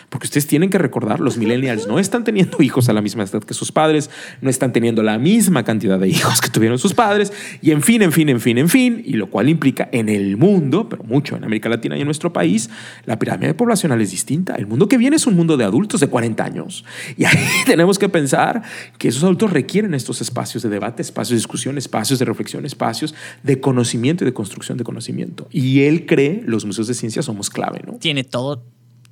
[0.09, 3.43] Porque ustedes tienen que recordar, los millennials no están teniendo hijos a la misma edad
[3.43, 7.33] que sus padres, no están teniendo la misma cantidad de hijos que tuvieron sus padres,
[7.63, 10.37] y en fin, en fin, en fin, en fin, y lo cual implica en el
[10.37, 12.71] mundo, pero mucho en América Latina y en nuestro país,
[13.05, 14.55] la pirámide poblacional es distinta.
[14.55, 16.85] El mundo que viene es un mundo de adultos de 40 años.
[17.17, 17.37] Y ahí
[17.67, 18.63] tenemos que pensar
[18.99, 23.15] que esos adultos requieren estos espacios de debate, espacios de discusión, espacios de reflexión, espacios
[23.43, 25.49] de conocimiento y de construcción de conocimiento.
[25.51, 27.95] Y él cree, los museos de ciencia somos clave, ¿no?
[27.95, 28.65] Tiene todo,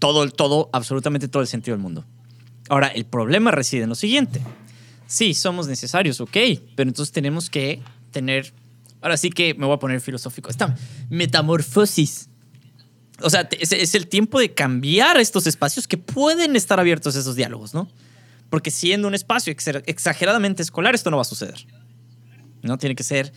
[0.03, 2.05] todo, todo, absolutamente todo el sentido del mundo.
[2.69, 4.41] Ahora, el problema reside en lo siguiente.
[5.07, 6.37] Sí, somos necesarios, ok,
[6.75, 7.81] pero entonces tenemos que
[8.11, 8.53] tener,
[9.01, 10.75] ahora sí que me voy a poner filosófico, esta
[11.09, 12.29] metamorfosis.
[13.21, 17.21] O sea, es, es el tiempo de cambiar estos espacios que pueden estar abiertos a
[17.21, 17.89] esos diálogos, ¿no?
[18.51, 21.65] Porque siendo un espacio exa- exageradamente escolar, esto no va a suceder.
[22.63, 22.77] ¿no?
[22.77, 23.33] Tiene que ser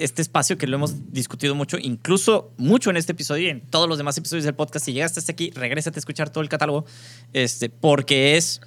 [0.00, 3.88] este espacio que lo hemos discutido mucho, incluso mucho en este episodio y en todos
[3.88, 4.86] los demás episodios del podcast.
[4.86, 6.86] Si llegaste hasta aquí, regrésate a escuchar todo el catálogo,
[7.32, 8.60] este, porque es,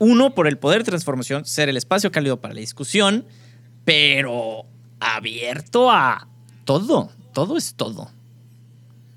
[0.00, 3.24] uno, por el poder de transformación, ser el espacio cálido para la discusión,
[3.84, 4.66] pero
[5.00, 6.28] abierto a
[6.64, 8.10] todo, todo es todo.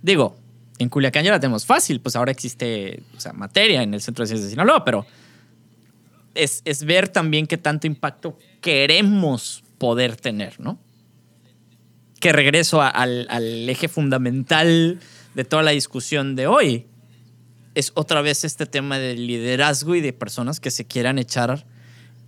[0.02, 0.38] Digo,
[0.78, 4.46] en Culiacán ya la tenemos fácil, pues ahora existe materia en el Centro de Ciencias
[4.46, 5.06] de Sinaloa, pero
[6.34, 10.80] es, es ver también qué tanto impacto queremos poder tener, ¿no?
[12.22, 15.00] Que regreso al, al eje fundamental
[15.34, 16.88] de toda la discusión de hoy.
[17.76, 21.66] Es otra vez este tema del liderazgo y de personas que se quieran echar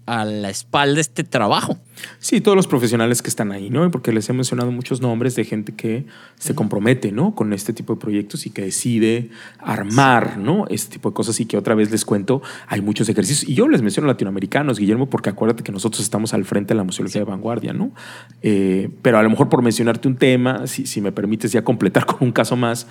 [0.06, 1.78] a la espalda este trabajo.
[2.20, 3.90] Sí, todos los profesionales que están ahí, ¿no?
[3.92, 6.06] Porque les he mencionado muchos nombres de gente que
[6.38, 7.36] se compromete, ¿no?
[7.36, 9.30] Con este tipo de proyectos y que decide
[9.60, 10.66] armar, ¿no?
[10.70, 13.50] Este tipo de cosas y que otra vez les cuento, hay muchos ejercicios.
[13.50, 16.84] Y yo les menciono latinoamericanos, Guillermo, porque acuérdate que nosotros estamos al frente de la
[16.84, 17.92] museología de vanguardia, ¿no?
[18.42, 22.06] Eh, pero a lo mejor por mencionarte un tema, si, si me permites ya completar
[22.08, 22.88] con un caso más,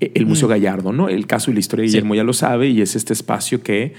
[0.00, 1.08] el Museo Gallardo, ¿no?
[1.08, 1.92] El caso y la historia de Sí.
[1.92, 3.94] Guillermo ya lo sabe y es este espacio que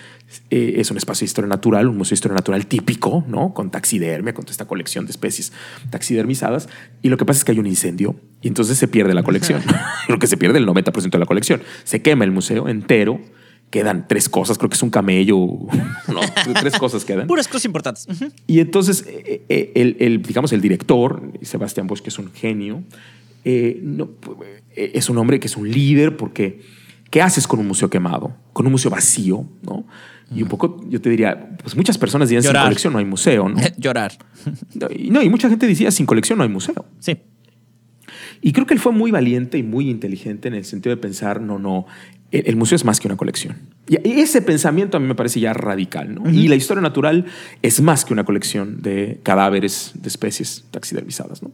[0.50, 3.54] eh, es un espacio de historia natural, un museo de historia natural típico, ¿no?
[3.54, 5.54] Con taxidermia, con toda esta colección de especies
[5.90, 6.70] taxidermizadas.
[7.02, 9.62] Y lo que pasa es que hay un incendio y entonces se pierde la colección.
[10.10, 11.62] lo que se pierde el 90% de la colección.
[11.84, 13.20] Se quema el museo entero.
[13.72, 15.38] Quedan tres cosas, creo que es un camello,
[16.08, 16.22] no,
[16.62, 17.26] tres cosas quedan.
[17.26, 18.08] Puras cosas importantes.
[18.46, 22.84] Y entonces, eh, eh, el, el, digamos, el director, Sebastián Bosch, que es un genio,
[23.44, 24.10] eh, no,
[24.76, 26.62] eh, es un hombre que es un líder porque
[27.10, 28.36] ¿qué haces con un museo quemado?
[28.54, 29.86] Con un museo vacío, ¿no?
[30.34, 32.66] Y un poco, yo te diría, pues muchas personas dirían, sin Llorar.
[32.66, 33.58] colección no hay museo, ¿no?
[33.78, 34.14] Llorar.
[34.74, 36.86] No, y, no, y mucha gente decía, sin colección no hay museo.
[37.00, 37.18] Sí.
[38.42, 41.42] Y creo que él fue muy valiente y muy inteligente en el sentido de pensar,
[41.42, 41.86] no, no,
[42.32, 43.56] el, museo es más que una colección.
[43.88, 46.16] Y ese pensamiento a mí me parece ya radical.
[46.16, 46.30] ¿no?
[46.30, 47.26] Y la historia natural
[47.62, 51.44] es más que una colección de cadáveres de especies taxidermizadas.
[51.44, 51.52] ¿no?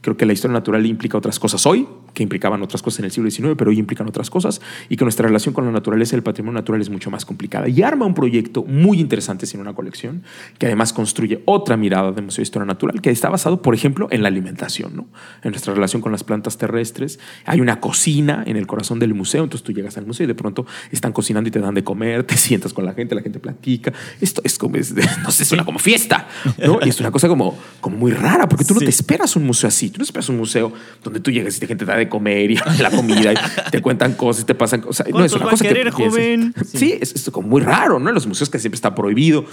[0.00, 3.10] Creo que la historia natural implica otras cosas hoy, que implicaban otras cosas en el
[3.10, 6.18] siglo XIX, pero hoy implican otras cosas, y que nuestra relación con la naturaleza y
[6.18, 7.68] el patrimonio natural es mucho más complicada.
[7.68, 10.22] Y arma un proyecto muy interesante sin una colección,
[10.58, 14.08] que además construye otra mirada del Museo de Historia Natural, que está basado, por ejemplo,
[14.10, 15.06] en la alimentación, ¿no?
[15.42, 17.20] en nuestra relación con las plantas terrestres.
[17.44, 20.34] Hay una cocina en el corazón del museo, entonces tú llegas al museo y de
[20.34, 23.38] pronto están cocinando y te dan de comer, te sientas con la gente, la gente
[23.38, 23.92] platica.
[24.20, 26.28] Esto es como, no sé, es una como fiesta,
[26.64, 26.78] ¿no?
[26.84, 29.68] Y es una cosa como, como muy rara, porque tú no te esperas un museo
[29.68, 29.89] así.
[29.90, 30.72] Tú no esperas un museo
[31.02, 33.36] donde tú llegas y la gente te da de comer y la comida y
[33.70, 35.08] te cuentan cosas y te pasan cosas.
[35.10, 36.54] No, es una cosa que joven?
[36.64, 38.08] Sí, es, es, como muy raro, ¿no?
[38.08, 39.44] En los museos que siempre está prohibido.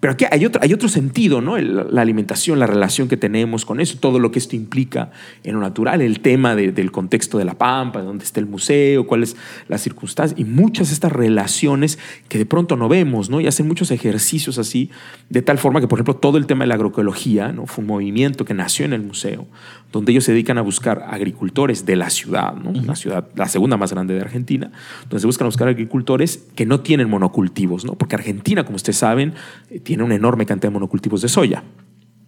[0.00, 1.58] Pero aquí hay otro, hay otro sentido, ¿no?
[1.58, 5.10] la alimentación, la relación que tenemos con eso, todo lo que esto implica
[5.44, 9.06] en lo natural, el tema del contexto de la pampa, de dónde está el museo,
[9.06, 9.36] cuáles
[9.68, 13.40] las circunstancias y muchas de estas relaciones que de pronto no vemos, ¿no?
[13.40, 14.90] Y hacen muchos ejercicios así,
[15.28, 17.66] de tal forma que, por ejemplo, todo el tema de la agroecología, ¿no?
[17.66, 19.46] Fue un movimiento que nació en el museo,
[19.92, 22.70] donde ellos se dedican a buscar agricultores de la ciudad, ¿no?
[22.70, 24.70] una ciudad, la segunda más grande de Argentina,
[25.02, 27.94] donde se buscan buscar agricultores que no tienen monocultivos, ¿no?
[27.94, 29.34] porque Argentina, como ustedes saben,
[29.70, 31.62] eh, tiene una enorme cantidad de monocultivos de soya.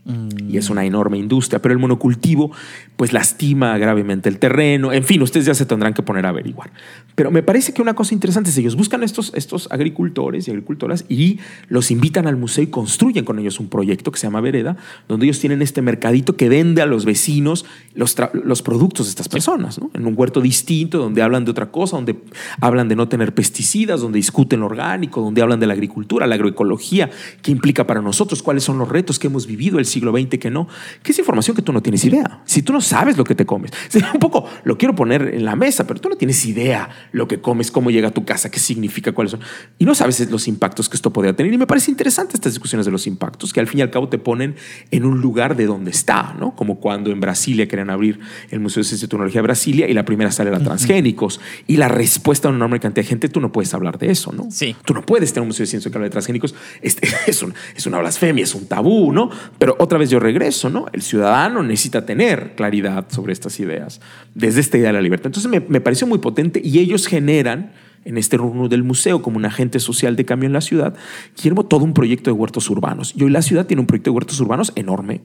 [0.05, 2.50] Y es una enorme industria, pero el monocultivo
[2.96, 4.92] pues lastima gravemente el terreno.
[4.92, 6.72] En fin, ustedes ya se tendrán que poner a averiguar.
[7.14, 11.05] Pero me parece que una cosa interesante es ellos buscan estos, estos agricultores y agricultoras
[11.09, 11.38] y
[11.68, 14.76] los invitan al museo y construyen con ellos un proyecto que se llama Vereda,
[15.07, 19.28] donde ellos tienen este mercadito que vende a los vecinos los, los productos de estas
[19.28, 19.90] personas, ¿no?
[19.94, 22.16] en un huerto distinto, donde hablan de otra cosa, donde
[22.61, 26.34] hablan de no tener pesticidas, donde discuten lo orgánico, donde hablan de la agricultura, la
[26.34, 30.38] agroecología, qué implica para nosotros, cuáles son los retos que hemos vivido el siglo XX
[30.38, 30.68] que no,
[31.03, 32.43] que es información que tú no tienes idea.
[32.45, 33.70] Si tú no sabes lo que te comes,
[34.14, 37.40] un poco lo quiero poner en la mesa, pero tú no tienes idea lo que
[37.40, 39.40] comes, cómo llega a tu casa, qué significa, cuáles son.
[39.78, 41.53] Y no sabes los impactos que esto podría tener.
[41.53, 44.09] Y me parece interesante estas discusiones de los impactos, que al fin y al cabo
[44.09, 44.57] te ponen
[44.90, 46.55] en un lugar de donde está, ¿no?
[46.55, 48.20] Como cuando en Brasilia querían abrir
[48.51, 51.40] el Museo de Ciencia y Tecnología de Brasilia y la primera sale era transgénicos.
[51.66, 54.32] Y la respuesta a una enorme cantidad de gente, tú no puedes hablar de eso,
[54.32, 54.49] ¿no?
[54.51, 54.76] Sí.
[54.84, 56.55] Tú no puedes tener un Museo de Ciencia y Tecnología de transgénicos.
[56.80, 57.45] Este, es,
[57.76, 59.30] es una blasfemia, es un tabú, ¿no?
[59.59, 60.87] Pero otra vez yo regreso, ¿no?
[60.93, 64.01] El ciudadano necesita tener claridad sobre estas ideas,
[64.35, 65.26] desde esta idea de la libertad.
[65.26, 67.72] Entonces me, me pareció muy potente y ellos generan
[68.05, 70.95] en este rumbo del museo como un agente social de cambio en la ciudad,
[71.41, 73.14] quiero todo un proyecto de huertos urbanos.
[73.16, 75.20] Y hoy la ciudad tiene un proyecto de huertos urbanos enorme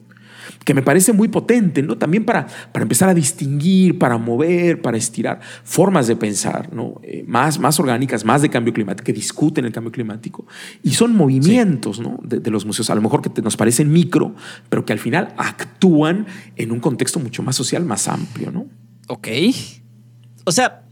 [0.64, 1.98] que me parece muy potente, ¿no?
[1.98, 7.00] También para, para empezar a distinguir, para mover, para estirar formas de pensar, ¿no?
[7.02, 10.46] Eh, más, más orgánicas, más de cambio climático, que discuten el cambio climático.
[10.82, 12.18] Y son movimientos, ¿no?
[12.22, 14.34] De, los museos, a lo mejor que nos parecen micro,
[14.68, 16.26] pero que al final actúan
[16.56, 18.66] en un contexto mucho más social, más amplio, ¿no?
[19.08, 19.28] Ok.
[20.44, 20.82] O sea,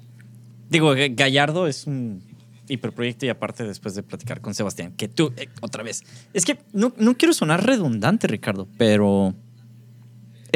[0.69, 2.23] digo, Gallardo es un
[2.69, 6.03] hiperproyecto y aparte después de platicar con Sebastián, que tú, eh, otra vez,
[6.33, 9.35] es que no, no quiero sonar redundante, Ricardo, pero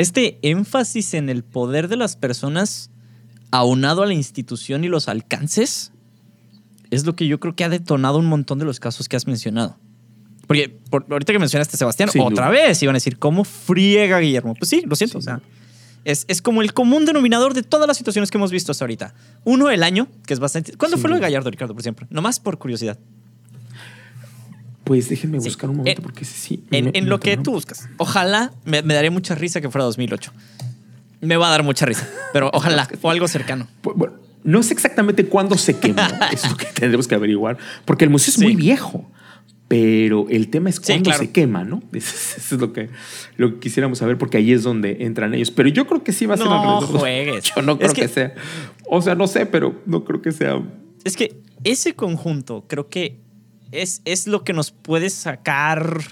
[0.00, 2.90] este énfasis en el poder de las personas
[3.50, 5.92] aunado a la institución y los alcances
[6.90, 9.26] es lo que yo creo que ha detonado un montón de los casos que has
[9.26, 9.76] mencionado.
[10.46, 14.54] Porque ahorita que mencionaste a Sebastián, otra vez iban a decir, ¿cómo friega Guillermo?
[14.54, 15.18] Pues sí, lo siento.
[15.18, 15.40] O sea,
[16.04, 19.14] es, es, como el común denominador de todas las situaciones que hemos visto hasta ahorita.
[19.44, 20.76] Uno, el año, que es bastante...
[20.76, 22.08] ¿Cuándo fue lo de Gallardo, Ricardo, por ejemplo?
[22.10, 22.98] Nomás por curiosidad.
[24.84, 26.64] Pues déjenme buscar un momento porque sí.
[26.70, 27.88] En, lo que tú buscas.
[27.98, 30.32] Ojalá, me, daría mucha risa que fuera 2008.
[31.20, 33.68] Me va a dar mucha risa, pero ojalá, o algo cercano.
[33.82, 36.02] Bueno, no sé exactamente cuándo se quemó,
[36.32, 39.10] es lo que tendremos que averiguar, porque el museo es muy viejo,
[39.68, 41.82] pero el tema es cuándo se quema, ¿no?
[41.92, 42.88] Eso es lo que,
[43.36, 45.52] lo que quisiéramos saber, porque ahí es donde entran ellos.
[45.52, 47.52] Pero yo creo que sí va a ser no Juegues.
[47.54, 48.34] Yo no creo que sea.
[48.88, 50.60] O sea, no sé, pero no creo que sea.
[51.04, 53.20] Es que ese conjunto creo que
[53.72, 56.02] es, lo que nos puede sacar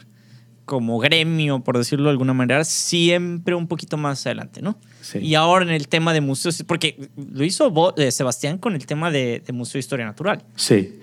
[0.65, 4.79] como gremio, por decirlo de alguna manera, siempre un poquito más adelante, ¿no?
[5.01, 5.19] Sí.
[5.21, 9.11] Y ahora en el tema de museos, porque lo hizo eh, Sebastián con el tema
[9.11, 10.45] de, Museo de Historia Natural.
[10.57, 10.99] Sí.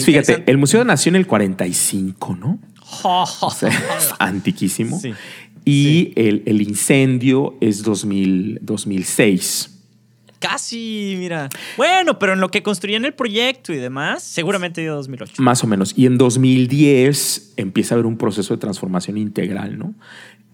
[0.00, 2.60] fíjate, el museo nació en el 45, ¿no?
[3.02, 5.00] o sea, es antiquísimo.
[5.00, 5.12] Sí.
[5.64, 9.73] Y El, el, incendio es 2000, 2006.
[10.44, 11.48] Casi, mira.
[11.78, 15.42] Bueno, pero en lo que construían el proyecto y demás, seguramente dio 2008.
[15.42, 15.94] Más o menos.
[15.96, 19.94] Y en 2010 empieza a haber un proceso de transformación integral, ¿no?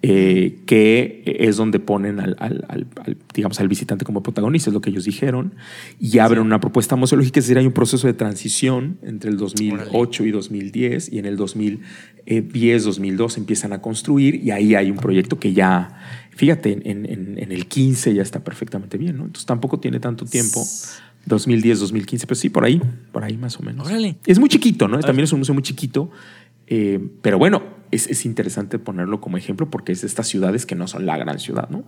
[0.03, 2.87] Eh, que es donde ponen al,
[3.35, 5.53] digamos, al visitante como protagonista, es lo que ellos dijeron,
[5.99, 10.25] y abren una propuesta museológica, es decir, hay un proceso de transición entre el 2008
[10.25, 15.39] y 2010, y en el 2010, 2002 empiezan a construir, y ahí hay un proyecto
[15.39, 15.99] que ya,
[16.31, 19.25] fíjate, en, el 15 ya está perfectamente bien, ¿no?
[19.25, 20.65] Entonces tampoco tiene tanto tiempo
[21.27, 22.81] 2010, 2015, pues sí, por ahí,
[23.13, 23.87] por ahí más o menos.
[23.87, 24.17] Órale.
[24.27, 24.99] Es muy chiquito, ¿no?
[25.01, 26.11] También es un museo muy chiquito,
[26.67, 30.75] eh, pero bueno, es, es interesante ponerlo como ejemplo porque es de estas ciudades que
[30.75, 31.85] no son la gran ciudad, ¿no?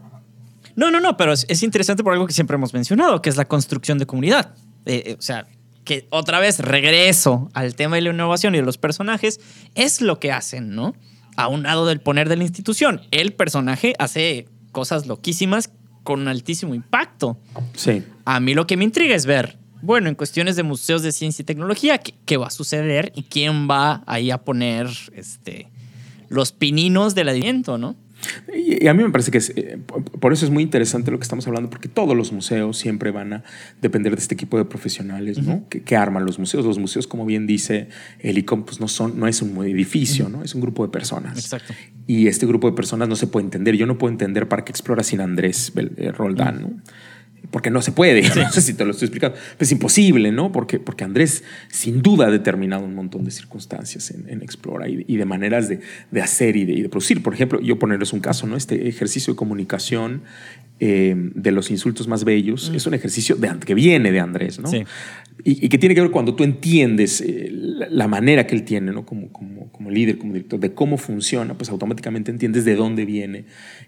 [0.74, 3.36] No, no, no, pero es, es interesante por algo que siempre hemos mencionado, que es
[3.36, 4.54] la construcción de comunidad.
[4.86, 5.46] Eh, eh, o sea,
[5.84, 9.40] que otra vez regreso al tema de la innovación y de los personajes,
[9.74, 10.94] es lo que hacen, ¿no?
[11.36, 13.00] A un lado del poner de la institución.
[13.10, 15.70] El personaje hace cosas loquísimas
[16.02, 17.38] con un altísimo impacto.
[17.74, 18.02] Sí.
[18.24, 21.42] A mí lo que me intriga es ver, bueno, en cuestiones de museos de ciencia
[21.42, 25.68] y tecnología, qué, qué va a suceder y quién va ahí a poner este,
[26.28, 27.96] los pininos del aliento, ¿no?
[28.54, 29.78] Y, a mí me parece que es, eh,
[30.20, 33.32] por- eso es muy interesante lo que estamos hablando, porque todos los museos siempre van
[33.32, 33.44] a
[33.80, 35.68] depender de este equipo de profesionales, ¿no?
[35.68, 36.64] Que, que arman los museos.
[36.64, 37.88] Los museos, como bien dice
[38.20, 40.42] el ICOM, pues no, son, no es un edificio, ¿no?
[40.44, 41.38] Es un grupo de personas.
[41.38, 41.74] Exacto.
[42.06, 43.76] Y este grupo de personas no se puede entender.
[43.76, 46.70] Yo no puedo entender para qué explora sin Andrés Bel- eh, Roldán, ¿no?
[47.50, 48.22] Porque no se puede.
[48.34, 49.36] No sé si te lo estoy explicando.
[49.36, 50.52] Pero es imposible, ¿no?
[50.52, 55.04] Porque, porque Andrés sin duda ha determinado un montón de circunstancias en, en Explora y,
[55.06, 55.80] y de maneras de,
[56.10, 57.22] de hacer y de, y de producir.
[57.22, 58.56] Por ejemplo, yo ponerles un caso, ¿no?
[58.56, 60.22] Este ejercicio de comunicación
[60.84, 64.66] eh, de los insultos más bellos es un ejercicio de, que viene de Andrés, ¿no?
[64.66, 64.82] Sí.
[65.44, 68.64] Y, y que tiene que ver cuando tú entiendes eh, la, la manera que él
[68.64, 69.06] tiene, ¿no?
[69.06, 73.44] Como, como, como líder, como director, de cómo funciona, pues automáticamente entiendes de dónde viene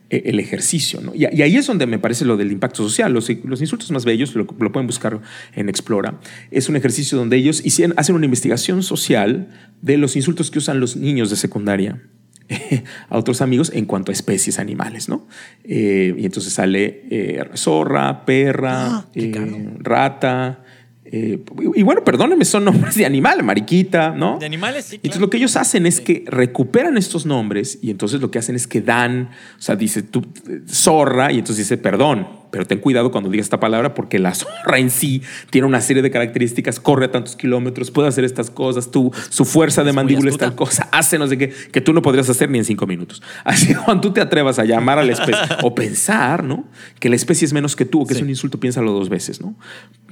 [0.08, 1.12] eh, el ejercicio, ¿no?
[1.16, 3.12] Y, y ahí es donde me parece lo del impacto social.
[3.12, 5.20] Los, los insultos más bellos, lo, lo pueden buscar
[5.56, 6.20] en Explora,
[6.52, 9.48] es un ejercicio donde ellos hicieron, hacen una investigación social
[9.82, 12.00] de los insultos que usan los niños de secundaria
[13.08, 15.26] a otros amigos en cuanto a especies animales, ¿no?
[15.64, 19.32] Eh, y entonces sale eh, zorra, perra, Ah, eh,
[19.78, 20.60] rata.
[21.04, 21.38] eh,
[21.74, 24.38] y, y bueno, perdónenme, son nombres de animal, mariquita, ¿no?
[24.38, 24.96] De animales, sí.
[24.96, 25.26] Y Entonces claro.
[25.26, 28.66] lo que ellos hacen es que recuperan estos nombres y entonces lo que hacen es
[28.66, 30.22] que dan, o sea, dice tú,
[30.68, 34.78] zorra y entonces dice perdón, pero ten cuidado cuando digas esta palabra porque la zorra
[34.78, 38.92] en sí tiene una serie de características, corre a tantos kilómetros, puede hacer estas cosas,
[38.92, 41.92] tú, su fuerza de Es mandíbula es tal cosa, hace no sé qué, que tú
[41.92, 43.24] no podrías hacer ni en cinco minutos.
[43.42, 46.68] Así que cuando tú te atrevas a llamar a la especie o pensar, ¿no?
[47.00, 48.18] Que la especie es menos que tú o que Sí.
[48.18, 49.56] es un insulto, piénsalo dos veces, ¿no?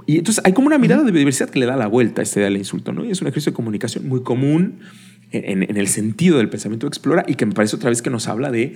[0.07, 2.41] Y entonces hay como una mirada de biodiversidad que le da la vuelta a este
[2.41, 3.05] del insulto, ¿no?
[3.05, 4.81] Y es un ejercicio de comunicación muy común
[5.31, 8.27] en, en el sentido del pensamiento explora y que me parece otra vez que nos
[8.27, 8.75] habla de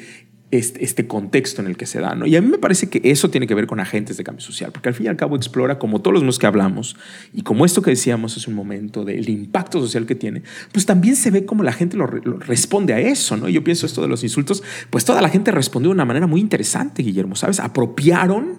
[0.53, 2.25] este, este contexto en el que se da, ¿no?
[2.27, 4.71] Y a mí me parece que eso tiene que ver con agentes de cambio social,
[4.73, 6.97] porque al fin y al cabo explora, como todos los que hablamos,
[7.33, 10.43] y como esto que decíamos hace un momento del impacto social que tiene,
[10.73, 13.49] pues también se ve como la gente lo responde a eso, ¿no?
[13.49, 16.41] Yo pienso esto de los insultos, pues toda la gente respondió de una manera muy
[16.41, 17.59] interesante, Guillermo, ¿sabes?
[17.59, 18.59] Apropiaron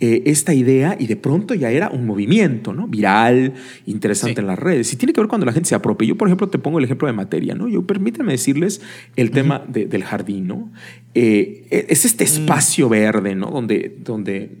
[0.00, 2.88] eh, esta idea y de pronto ya era un movimiento, ¿no?
[2.88, 3.54] Viral,
[3.86, 4.40] interesante Sí.
[4.40, 4.92] en las redes.
[4.92, 6.08] Y tiene que ver cuando la gente se apropia.
[6.08, 7.68] Yo, por ejemplo, te pongo el ejemplo de materia, ¿no?
[7.68, 8.80] Yo permíteme decirles
[9.16, 10.72] el tema de- del jardín, ¿no?
[11.14, 13.46] Eh, es este espacio verde, ¿no?
[13.50, 14.56] Donde, donde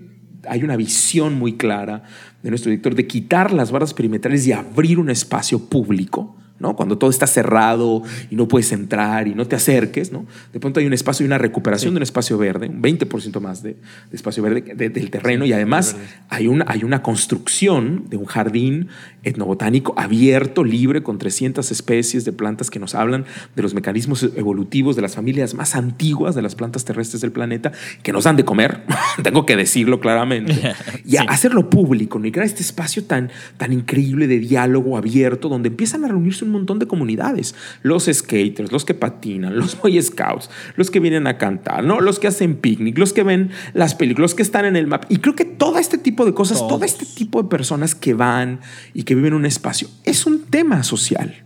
[0.48, 2.04] hay una visión muy clara
[2.42, 6.36] de nuestro director de quitar las barras perimetrales y abrir un espacio público.
[6.64, 6.74] ¿No?
[6.76, 10.24] Cuando todo está cerrado y no puedes entrar y no te acerques, ¿no?
[10.52, 13.62] De pronto hay un espacio y una recuperación de un espacio verde, un 20% más
[13.62, 13.72] de,
[14.10, 15.96] de espacio verde de- del terreno y además
[16.30, 18.88] hay una, hay una construcción de un jardín
[19.24, 23.24] etnobotánico abierto, libre, con 300 especies de plantas que nos hablan
[23.56, 27.72] de los mecanismos evolutivos de las familias más antiguas de las plantas terrestres del planeta
[28.02, 28.82] que nos dan de comer,
[29.22, 30.52] tengo que decirlo claramente,
[31.04, 31.26] y Sí.
[31.28, 32.26] hacerlo público, ¿no?
[32.26, 36.50] y crear este espacio tan, tan increíble de diálogo abierto donde empiezan a reunirse un
[36.50, 41.38] montón de comunidades, los skaters, los que patinan, los boy scouts, los que vienen a
[41.38, 42.00] cantar, ¿no?
[42.00, 45.04] los que hacen picnic, los que ven las películas, los que están en el map,
[45.08, 48.60] y creo que todo este tipo de cosas, todo este tipo de personas que van
[48.92, 51.43] y que viven un espacio, es un tema social.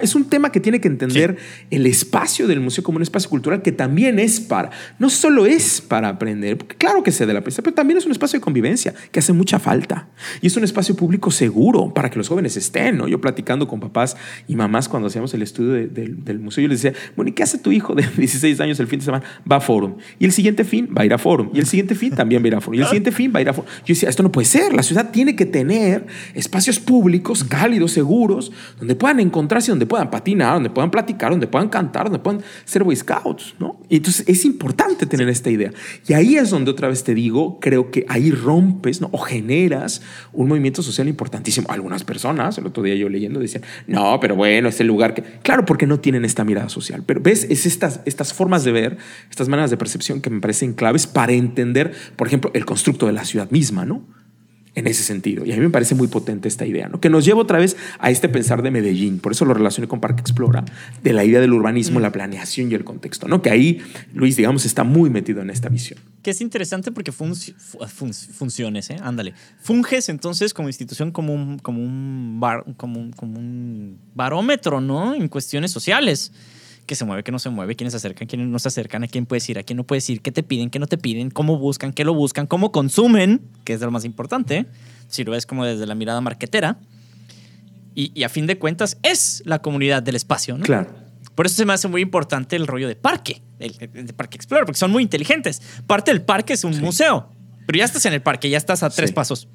[0.00, 1.36] Es un tema que tiene que entender
[1.70, 4.70] el espacio del museo como un espacio cultural que también es para,
[5.00, 8.06] no solo es para aprender, porque claro que se de la prensa, pero también es
[8.06, 10.08] un espacio de convivencia que hace mucha falta.
[10.40, 13.08] Y es un espacio público seguro para que los jóvenes estén, ¿no?
[13.08, 14.16] Yo platicando con papás
[14.46, 17.32] y mamás cuando hacíamos el estudio de- del- del museo, yo les decía, bueno, ¿y
[17.32, 19.24] qué hace tu hijo de 16 años el fin de semana?
[19.50, 19.96] Va a Forum.
[20.20, 21.50] Y el siguiente fin va a ir a Forum.
[21.52, 22.78] Y el siguiente fin también va a ir a Forum.
[22.78, 23.68] Y el siguiente fin va a ir a Forum.
[23.84, 24.72] Yo decía, esto no puede ser.
[24.74, 30.54] La ciudad tiene que tener espacios públicos, cálidos, seguros, donde puedan encontrarse, donde puedan patinar,
[30.54, 33.80] donde puedan platicar, donde puedan cantar, donde puedan ser Boy Scouts, ¿no?
[33.88, 35.72] Y entonces es importante tener esta idea.
[36.06, 39.08] Y ahí es donde otra vez te digo, creo que ahí rompes, ¿no?
[39.12, 40.02] O generas
[40.32, 41.68] un movimiento social importantísimo.
[41.70, 45.22] Algunas personas, el otro día yo leyendo, decían, no, pero bueno, es el lugar que...
[45.22, 47.02] Claro, porque no tienen esta mirada social.
[47.04, 48.98] Pero ves, es estas, estas formas de ver,
[49.30, 53.12] estas maneras de percepción que me parecen claves para entender, por ejemplo, el constructo de
[53.12, 54.02] la ciudad misma, ¿no?
[54.74, 55.44] En ese sentido.
[55.44, 57.00] Y a mí me parece muy potente esta idea, ¿no?
[57.00, 60.00] que nos lleva otra vez a este pensar de Medellín, por eso lo relacioné con
[60.00, 60.64] Parque Explora,
[61.02, 62.02] de la idea del urbanismo, mm.
[62.02, 63.42] la planeación y el contexto, ¿no?
[63.42, 63.82] que ahí
[64.14, 65.98] Luis, digamos, está muy metido en esta visión.
[66.22, 68.96] Que es interesante porque funciones, ¿eh?
[69.02, 69.34] ándale.
[69.60, 75.14] Funges entonces como institución como un, como un, bar, como un, como un barómetro ¿no?
[75.14, 76.32] en cuestiones sociales
[76.86, 79.08] que se mueve, que no se mueve, quiénes se acercan, quiénes no se acercan, a
[79.08, 81.30] quién puedes ir, a quién no puedes ir, qué te piden, qué no te piden,
[81.30, 84.66] cómo buscan, qué lo buscan, cómo consumen, que es lo más importante,
[85.08, 86.78] si lo ves como desde la mirada marquetera.
[87.94, 90.64] Y, a fin de cuentas es la comunidad del espacio, ¿no?
[90.64, 90.90] Claro.
[91.34, 94.64] Por eso se me hace muy importante el rollo de parque, el, de Parque Explorer,
[94.64, 95.62] porque son muy inteligentes.
[95.86, 97.30] Parte del parque es un museo.
[97.72, 99.48] Pero ya estás en el parque, ya estás a tres pasos.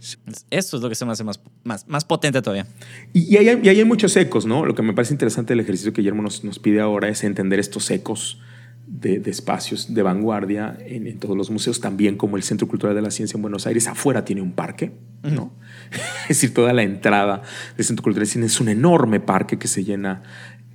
[0.49, 2.65] Esto es lo que se me hace más, más, más potente todavía.
[3.13, 4.65] Y, y, hay, hay, muchos ecos, ¿no?
[4.65, 7.59] Lo que me parece interesante del ejercicio que Guillermo nos, nos pide ahora es entender
[7.59, 8.41] estos ecos
[8.88, 12.95] de, de espacios de vanguardia en, en, todos los museos, también como el Centro Cultural
[12.95, 15.53] de la Ciencia en Buenos Aires, afuera tiene un parque, ¿no?
[16.24, 17.43] es decir, toda la entrada
[17.76, 20.24] del Centro Cultural de la Ciencia es un enorme parque que se llena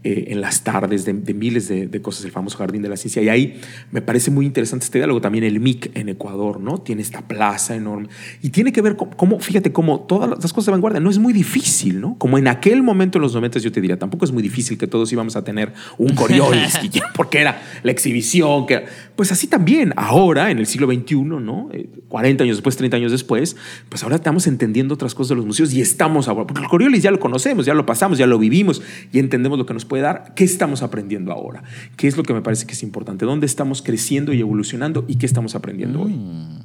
[0.04, 3.22] eh, en las tardes de, miles de, cosas, el famoso Jardín de la Ciencia.
[3.22, 3.60] Y ahí
[3.92, 5.20] me parece muy interesante este diálogo.
[5.20, 6.78] También el MIC en Ecuador, ¿no?
[6.78, 8.08] Tiene esta plaza enorme.
[8.42, 11.18] Y tiene que ver con cómo, fíjate, cómo todas las cosas de vanguardia no es
[11.18, 12.16] muy difícil, ¿no?
[12.18, 14.86] Como en aquel momento en los 90 yo te diría, tampoco es muy difícil que
[14.88, 16.80] todos íbamos a tener un Coriolis,
[17.14, 18.84] porque era la exhibición, que
[19.14, 21.68] pues así también, ahora, en el siglo XXI, ¿no?
[22.08, 23.56] 40 eh, años después, 30 años después,
[23.88, 27.02] pues ahora estamos entendiendo otras cosas de los museos y estamos ahora, porque el Coriolis
[27.02, 28.82] ya lo conocemos, ya lo pasamos, ya lo vivimos
[29.12, 30.32] y entendemos lo que nos puede dar.
[30.34, 31.64] ¿Qué estamos aprendiendo ahora?
[31.98, 33.26] ¿Qué es lo que me parece que es importante?
[33.26, 36.14] ¿Dónde estamos creciendo y evolucionando y qué estamos aprendiendo hoy?
[36.14, 36.62] Mm.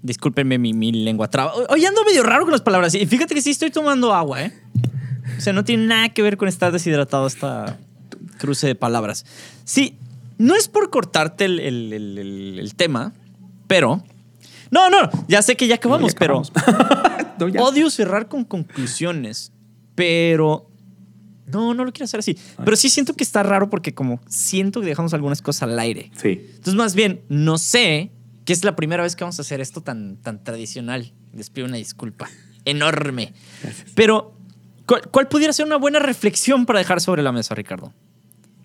[0.00, 1.52] Discúlpenme mi, mi lengua traba.
[1.68, 2.94] Hoy ando medio raro con las palabras.
[2.94, 4.52] Y fíjate que sí estoy tomando agua, ¿eh?
[5.36, 7.76] O sea, no tiene nada que ver con estar deshidratado esta
[8.38, 9.26] cruce de palabras.
[9.64, 9.96] Sí,
[10.38, 13.14] no es por cortarte el, el, tema,
[13.66, 14.04] pero...
[14.70, 16.42] No, no, ya sé que ya acabamos, pero...
[17.58, 19.50] Odio cerrar con conclusiones,
[19.96, 20.69] pero
[21.52, 22.36] no, no lo quiero hacer así.
[22.56, 22.62] Ah.
[22.64, 26.10] Pero sí siento que está raro porque como siento que dejamos algunas cosas al aire.
[26.16, 26.46] Sí.
[26.48, 28.10] Entonces, más bien, no sé
[28.44, 31.12] que es la primera vez que vamos a hacer esto tan, tan tradicional.
[31.32, 32.28] Les pido una disculpa
[32.64, 33.32] enorme.
[33.94, 34.34] Pero,
[34.86, 37.92] ¿cuál, pudiera ser una buena reflexión para dejar sobre la mesa, Ricardo?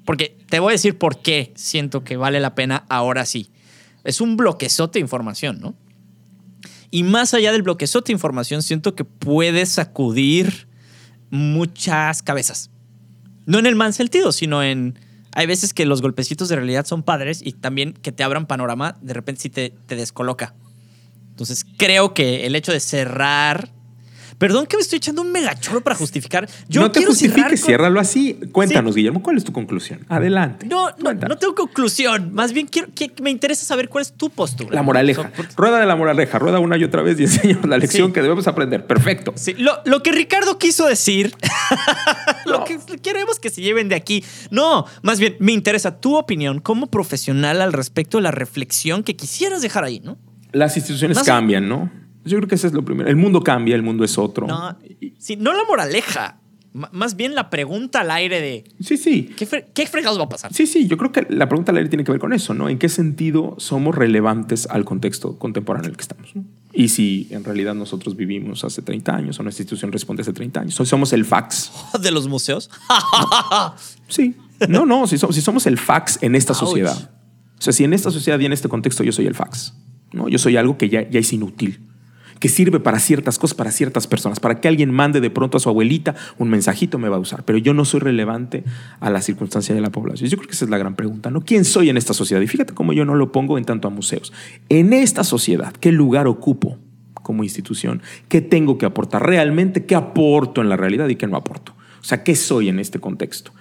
[0.06, 3.50] Porque te voy a decir por qué siento que vale la pena ahora sí.
[4.04, 5.76] Es un bloquezote de información, ¿no?
[6.92, 10.68] Y más allá del bloquezote de información, siento que puede sacudir
[11.30, 12.70] muchas cabezas.
[13.46, 15.00] No en el mal sentido, sino en...
[15.34, 18.98] Hay veces que los golpecitos de realidad son padres y también que te abran panorama,
[19.02, 20.56] de repente sí te, te descoloca.
[21.32, 23.75] Entonces creo que el hecho de cerrar
[24.38, 26.48] Perdón que me estoy echando un megachoro para justificar.
[26.68, 28.38] Yo no te justifiques, ciérralo así.
[28.52, 30.06] Cuéntanos, Guillermo, ¿cuál es tu conclusión?
[30.10, 30.66] Adelante.
[30.68, 32.34] No, no, no, tengo conclusión.
[32.34, 34.76] Más bien quiero, que me interesa saber cuál es tu postura.
[34.76, 35.32] La moraleja.
[35.56, 36.38] rueda de la moraleja.
[36.40, 38.86] Rueda una y otra vez y enseñamos la lección que debemos aprender.
[38.86, 39.34] Perfecto.
[39.36, 41.34] Sí, lo, lo que Ricardo quiso decir,
[42.46, 44.24] lo que queremos que se lleven de aquí.
[44.52, 49.16] No, más bien me interesa tu opinión como profesional al respecto de la reflexión que
[49.16, 50.18] quisieras dejar ahí, ¿no?
[50.52, 52.05] Las instituciones cambian, ¿no?
[52.26, 53.10] Yo creo que eso es lo primero.
[53.10, 54.48] El mundo cambia, el mundo es otro.
[54.48, 54.76] No,
[55.20, 56.40] sí, no la moraleja.
[56.74, 58.64] más bien la pregunta al aire de.
[58.80, 59.32] Sí, sí.
[59.38, 60.52] ¿qué, ¿Qué fregados va a pasar?
[60.52, 60.88] Sí, sí.
[60.88, 62.68] Yo creo que la pregunta al aire tiene que ver con eso, ¿no?
[62.68, 66.34] ¿En qué sentido somos relevantes al contexto contemporáneo en el que estamos?
[66.74, 70.62] Y si en realidad nosotros vivimos hace 30 años o nuestra institución responde hace 30
[70.62, 70.80] años.
[70.80, 71.72] Hoy somos el fax.
[72.02, 72.72] ¿De los museos?
[74.08, 74.36] sí.
[74.68, 75.06] No, no.
[75.06, 77.12] Si somos, si somos el fax en esta sociedad.
[77.60, 79.76] O sea, si en esta sociedad y en este contexto yo soy el fax.
[80.12, 80.28] ¿no?
[80.28, 81.80] Yo soy algo que ya, ya es inútil
[82.46, 84.40] que sirve para ciertas cosas, para ciertas personas.
[84.40, 87.44] Para que alguien mande de pronto a su abuelita un mensajito me va a usar,
[87.44, 88.64] pero yo no soy relevante
[89.00, 90.30] a la circunstancia de la población.
[90.30, 91.42] Yo creo que esa es la gran pregunta, ¿no?
[91.42, 92.40] ¿Quién soy en esta sociedad?
[92.42, 94.32] Y fíjate cómo yo no lo pongo en tanto a museos.
[94.70, 96.78] En esta sociedad, ¿qué lugar ocupo
[97.16, 98.04] como institución?
[98.28, 99.88] ¿Qué tengo que aportar realmente?
[99.88, 101.72] ¿Qué aporto en la realidad y qué no aporto?
[102.00, 103.54] O sea, ¿qué soy en este contexto?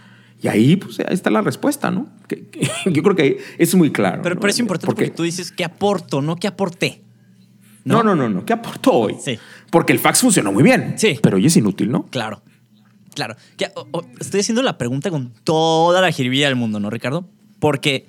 [0.43, 2.07] Y ahí, pues, ahí está la respuesta, ¿no?
[2.85, 4.21] yo creo que es muy claro.
[4.21, 6.21] Pero, pero es importante porque, porque tú dices, ¿qué aporto?
[6.21, 7.04] No, ¿qué aporté?
[7.85, 8.45] No, no, no, no.
[8.45, 9.17] ¿Qué aportó hoy?
[9.21, 9.39] Sí.
[9.71, 10.95] Porque el fax funcionó muy bien.
[10.97, 11.19] Sí.
[11.23, 12.07] Pero hoy es inútil, ¿no?
[12.07, 12.43] Claro.
[13.15, 13.37] Claro.
[14.21, 17.29] estoy haciendo la pregunta con toda la jiribilla del mundo, ¿no, Ricardo?
[17.61, 18.07] Porque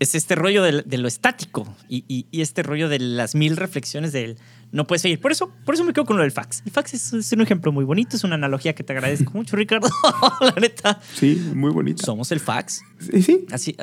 [0.00, 4.36] es este rollo de, lo estático y, este rollo de las mil reflexiones del
[4.70, 5.20] no puedes seguir.
[5.20, 6.62] Por eso, por eso me quedo con lo del fax.
[6.66, 9.88] El fax es, un ejemplo muy bonito, es una analogía que te agradezco mucho, Ricardo.
[10.40, 11.00] la neta.
[11.14, 12.04] Sí, muy bonita.
[12.04, 12.82] Somos el fax.
[12.98, 13.46] Sí, sí.
[13.50, 13.76] Así,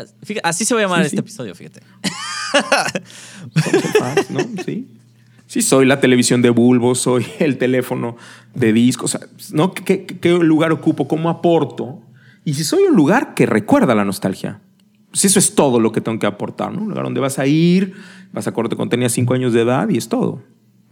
[0.43, 1.81] así se va a llamar este episodio, fíjate.
[3.53, 4.39] Somos el fax, ¿no?
[4.63, 4.87] Sí.
[5.47, 8.17] Sí, soy la televisión de bulbo, soy el teléfono
[8.53, 9.05] de disco.
[9.05, 9.21] O sea,
[9.51, 9.73] ¿no?
[9.73, 11.07] ¿Qué, ¿Qué, lugar ocupo?
[11.07, 12.01] ¿Cómo aporto?
[12.43, 14.61] Y si soy un lugar que recuerda la nostalgia.
[15.13, 16.81] Si eso es todo lo que tengo que aportar, ¿no?
[16.81, 17.93] Un lugar donde vas a ir,
[18.33, 20.43] vas a acordarte cuando tenías cinco años de edad y es todo.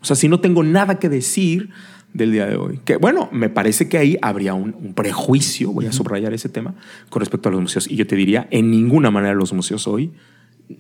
[0.04, 1.70] O sea, si no tengo nada que decir
[2.14, 2.80] del día de hoy.
[2.86, 6.76] Que bueno, me parece que ahí habría un, un prejuicio, voy a subrayar ese tema,
[7.10, 7.90] con respecto a los museos.
[7.90, 10.12] Y yo te diría, en ninguna manera los museos hoy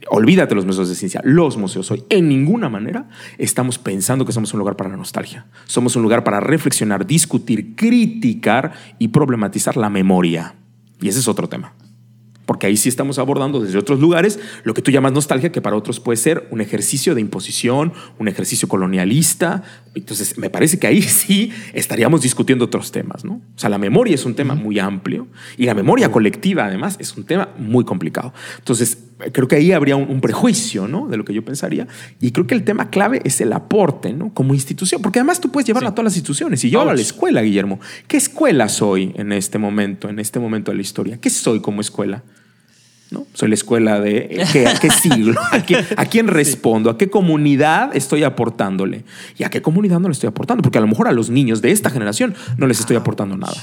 [0.09, 4.53] olvídate los museos de ciencia, los museos hoy, en ninguna manera estamos pensando que somos
[4.53, 5.45] un lugar para la nostalgia.
[5.65, 10.55] Somos un lugar para reflexionar, discutir, criticar y problematizar la memoria.
[11.01, 11.73] Y ese es otro tema
[12.45, 15.75] porque ahí sí estamos abordando desde otros lugares lo que tú llamas nostalgia, que para
[15.75, 19.63] otros puede ser un ejercicio de imposición, un ejercicio colonialista.
[19.95, 23.33] Entonces, me parece que ahí sí estaríamos discutiendo otros temas, ¿no?
[23.33, 25.27] O sea, la memoria es un tema muy amplio
[25.57, 28.33] y la memoria colectiva, además, es un tema muy complicado.
[28.59, 28.97] Entonces,
[29.31, 31.07] creo que ahí habría un, prejuicio, ¿no?
[31.07, 31.87] De lo que yo pensaría.
[32.19, 34.33] Y creo que el tema clave es el aporte, ¿no?
[34.33, 36.63] Como institución, porque además tú puedes llevarlo a todas las instituciones.
[36.63, 37.79] Y yo a la escuela, Guillermo.
[38.07, 41.17] ¿Qué escuela soy en este momento, en este momento de la historia?
[41.17, 42.23] ¿Qué soy como escuela?
[43.11, 43.27] ¿No?
[43.33, 49.03] Soy la escuela de a qué siglo, a, quién respondo, a qué comunidad estoy aportándole
[49.37, 51.61] y a qué comunidad no le estoy aportando, porque a lo mejor a los niños
[51.61, 53.61] de esta generación no les estoy aportando nada.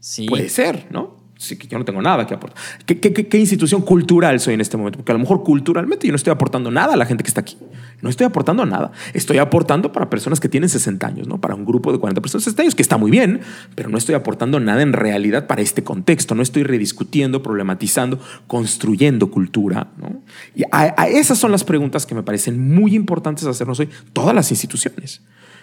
[0.00, 0.26] Sí.
[0.26, 1.25] Puede ser, ¿no?
[1.36, 2.58] Sí, que yo no tengo nada que aportar.
[2.84, 4.98] ¿Qué, ¿Qué, institución cultural soy en este momento?
[4.98, 7.40] Porque a lo mejor culturalmente yo no estoy aportando nada a la gente que está
[7.40, 7.56] aquí.
[8.02, 8.92] No estoy aportando nada.
[9.14, 11.40] Estoy aportando para personas que tienen 60 años, ¿no?
[11.40, 13.40] Para un grupo de 40 personas de 60 años, que está muy bien,
[13.74, 16.34] pero no estoy aportando nada en realidad para este contexto.
[16.34, 20.22] No estoy rediscutiendo, problematizando, construyendo cultura, ¿no?
[20.54, 24.50] Y a esas son las preguntas que me parecen muy importantes hacernos hoy todas las
[24.50, 25.22] instituciones.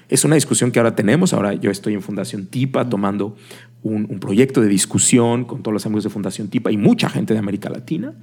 [0.10, 1.34] Es una discusión que ahora tenemos.
[1.34, 3.36] Ahora yo estoy en Fundación TIPA tomando
[3.82, 7.40] un, proyecto de discusión con todos los amigos de Fundación TIPA y mucha gente de
[7.40, 8.14] América Latina.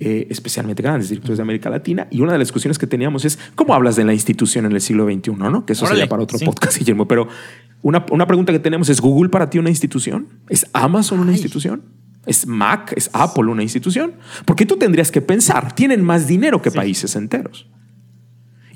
[0.00, 2.08] Eh, especialmente grandes directores de América Latina.
[2.10, 4.80] Y una de las discusiones que teníamos es cómo hablas de la institución en el
[4.80, 5.64] siglo XXI, ¿no?
[5.64, 7.06] Que eso sería para otro podcast, Guillermo.
[7.06, 7.28] Pero
[7.80, 10.26] una, una, pregunta que tenemos es: ¿Google para ti una institución?
[10.48, 11.82] ¿Es Amazon una institución?
[12.26, 12.92] ¿Es Mac?
[12.96, 14.14] ¿Es Apple una institución?
[14.44, 17.68] Porque tú tendrías que pensar: tienen más dinero que países enteros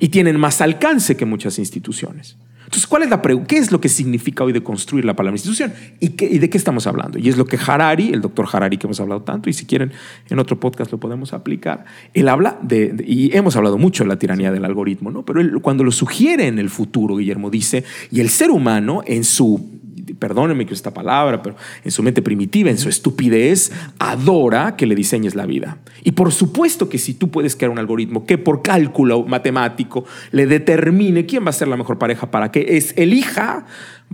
[0.01, 2.37] y tienen más alcance que muchas instituciones.
[2.69, 5.73] Entonces, ¿cuál es la ¿Qué es lo que significa hoy de construir la palabra institución?
[6.01, 7.19] ¿Y, de qué estamos hablando?
[7.19, 9.91] Y es lo que Harari, el doctor Harari que hemos hablado tanto, y si quieren
[10.29, 14.19] en otro podcast lo podemos aplicar, él habla de, y hemos hablado mucho de la
[14.19, 15.25] tiranía del algoritmo, ¿no?
[15.25, 19.25] Pero él, cuando lo sugiere en el futuro, Guillermo dice, y el ser humano en
[19.25, 19.79] su
[20.15, 24.95] perdónenme que esta palabra, pero en su mente primitiva, en su estupidez, adora que le
[24.95, 25.79] diseñes la vida.
[26.05, 30.47] Y por supuesto que si tú puedes crear un algoritmo que por cálculo matemático le
[30.47, 33.67] determine quién va a ser la mejor pareja para que es elija,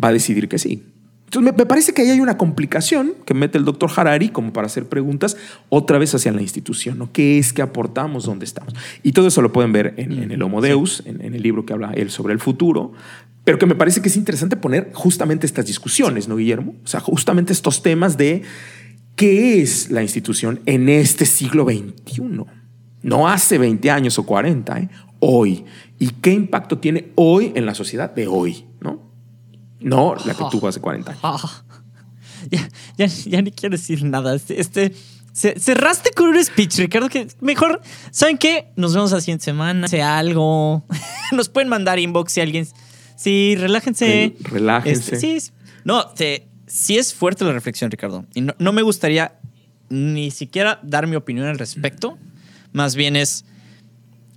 [0.03, 0.83] va a decidir que sí.
[1.27, 4.67] Entonces, me, parece que ahí hay una complicación que mete el doctor Harari como para
[4.67, 5.37] hacer preguntas
[5.69, 7.11] otra vez hacia la institución, ¿no?
[7.11, 8.25] ¿Qué es que aportamos?
[8.25, 8.73] ¿Dónde estamos?
[9.03, 11.93] Y todo eso lo pueden ver en, el Homo Deus, en, el libro que habla
[11.95, 12.93] él sobre el futuro,
[13.45, 16.75] pero que me parece que es interesante poner justamente estas discusiones, ¿no, Guillermo?
[16.83, 18.43] O sea, justamente estos temas de
[19.17, 22.23] qué es la institución en este siglo XXI.
[23.03, 24.89] No hace 20 años o 40, ¿eh?
[25.21, 25.65] hoy.
[25.99, 28.67] ¿Y qué impacto tiene hoy en la sociedad de hoy?
[28.81, 29.13] ¿no?
[29.81, 31.65] No la que tuvo hace 40 años.
[32.99, 34.35] Ya, ya, ni quiero decir nada.
[34.35, 34.93] Este, este
[35.33, 37.81] cerraste con un speech, Ricardo, que mejor,
[38.11, 38.71] ¿saben qué?
[38.77, 40.85] Nos vemos la siguiente semana, sea algo.
[41.33, 42.69] Nos pueden mandar inbox si alguien
[43.17, 44.35] Sí, relájense.
[44.41, 45.15] relájense.
[45.15, 45.53] Este, sí,
[45.85, 46.05] no,
[46.67, 48.27] sí es fuerte la reflexión, Ricardo.
[48.35, 49.39] Y no, me gustaría
[49.89, 52.19] ni siquiera dar mi opinión al respecto.
[52.73, 53.45] Más bien es,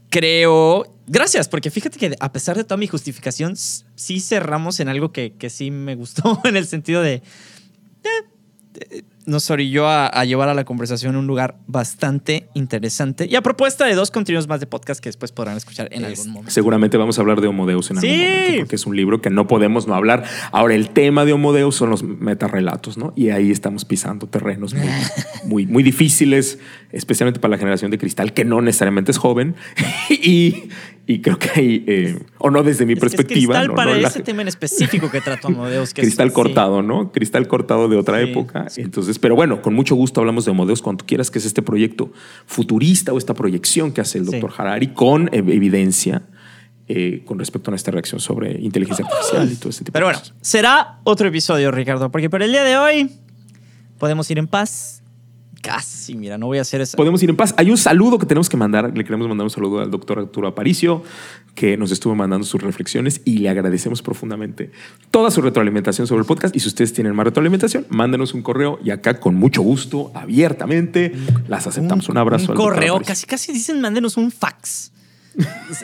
[0.10, 0.94] creo...
[1.10, 5.34] Gracias, porque fíjate que a pesar de toda mi justificación, sí cerramos en algo que,
[5.34, 7.24] que sí me gustó, en el sentido de...
[8.84, 13.42] Eh, nos orilló a, llevar a la conversación a un lugar bastante interesante y a
[13.42, 16.52] propuesta de dos contenidos más de podcast que después podrán escuchar en algún momento.
[16.52, 19.46] Seguramente vamos a hablar de Homodeus en algún momento porque es un libro que no
[19.48, 20.24] podemos no hablar.
[20.52, 23.12] Ahora, el tema de Homodeus son los metarrelatos, ¿no?
[23.16, 24.88] Y ahí estamos pisando terrenos muy,
[25.46, 26.60] muy, muy difíciles,
[26.92, 29.56] especialmente para la generación de cristal, que no necesariamente es joven.
[30.10, 30.70] y,
[31.10, 33.56] y creo que ahí, eh, o no desde mi perspectiva.
[33.56, 35.94] cristal para ese tema en específico que trató Homodeus.
[35.94, 37.14] cristal cortado, ¿no?
[37.14, 38.68] Cristal cortado de otra época.
[38.76, 42.12] Entonces, pero bueno, con mucho gusto hablamos de Homodeus cuando quieras, que es este proyecto
[42.46, 46.24] futurista o esta proyección que hace el doctor Harari con evidencia.
[46.90, 50.22] Eh, con respecto a nuestra reacción sobre inteligencia artificial y todo ese tipo Pero bueno,
[50.40, 53.12] será otro episodio, Ricardo, porque por el día de hoy
[53.98, 55.04] podemos ir en paz.
[55.68, 56.96] Casi, mira, no voy a hacer eso.
[56.96, 57.54] Podemos ir en paz.
[57.58, 58.96] Hay un saludo que tenemos que mandar.
[58.96, 61.04] Le queremos mandar un saludo al doctor Arturo Aparicio,
[61.56, 64.72] que nos estuvo mandando sus reflexiones y le agradecemos profundamente
[65.12, 66.56] toda su retroalimentación sobre el podcast.
[66.56, 71.14] Y si ustedes tienen más retroalimentación, mándenos un correo y acá con mucho gusto, abiertamente,
[71.48, 72.08] las aceptamos.
[72.10, 72.52] Un, abrazo.
[72.52, 74.92] Un correo, casi casi dicen mándenos un fax.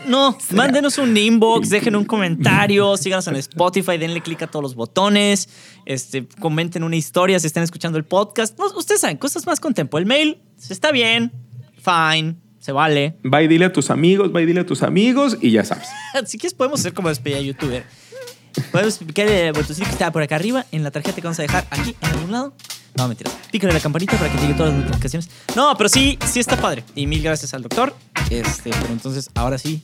[0.07, 4.75] No, mándenos un inbox, dejen un comentario, síganos en Spotify, denle clic a todos los
[4.75, 5.49] botones,
[5.85, 8.59] este, comenten una historia si están escuchando el podcast.
[8.75, 9.97] ustedes saben, cosas más con tiempo.
[9.97, 11.31] El mail está bien,
[11.77, 13.17] fine, Se vale.
[13.31, 15.87] Va y dile a tus amigos, va y dile a tus amigos y ya sabes.
[16.25, 17.83] Si quieres, podemos hacer como despedida de youtuber.
[18.71, 21.41] Podemos picar el botoncito que está por acá arriba en la tarjeta que vamos a
[21.41, 22.53] dejar aquí en algún lado.
[22.95, 23.33] No, mentiras.
[23.51, 25.29] Pícale la campanita para que te lleguen todas las notificaciones.
[25.55, 26.83] No, pero sí, sí está padre.
[26.95, 27.95] Y mil gracias al doctor.
[28.29, 29.83] Este, pero entonces, ahora sí.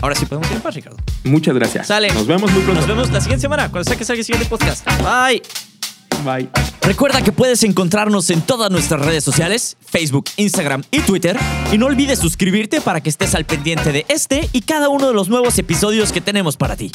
[0.00, 0.98] Ahora sí podemos ir en paz, Ricardo.
[1.24, 1.86] Muchas gracias.
[1.86, 2.12] Sale.
[2.12, 2.80] Nos vemos muy pronto.
[2.80, 4.84] Nos vemos la siguiente semana, cuando sea que salga el siguiente podcast.
[5.02, 5.42] Bye.
[6.24, 6.48] Bye.
[6.82, 11.38] Recuerda que puedes encontrarnos en todas nuestras redes sociales, Facebook, Instagram y Twitter.
[11.72, 15.14] Y no olvides suscribirte para que estés al pendiente de este y cada uno de
[15.14, 16.92] los nuevos episodios que tenemos para ti.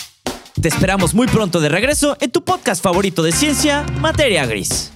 [0.61, 4.91] Te esperamos muy pronto de regreso en tu podcast favorito de ciencia, Materia Gris.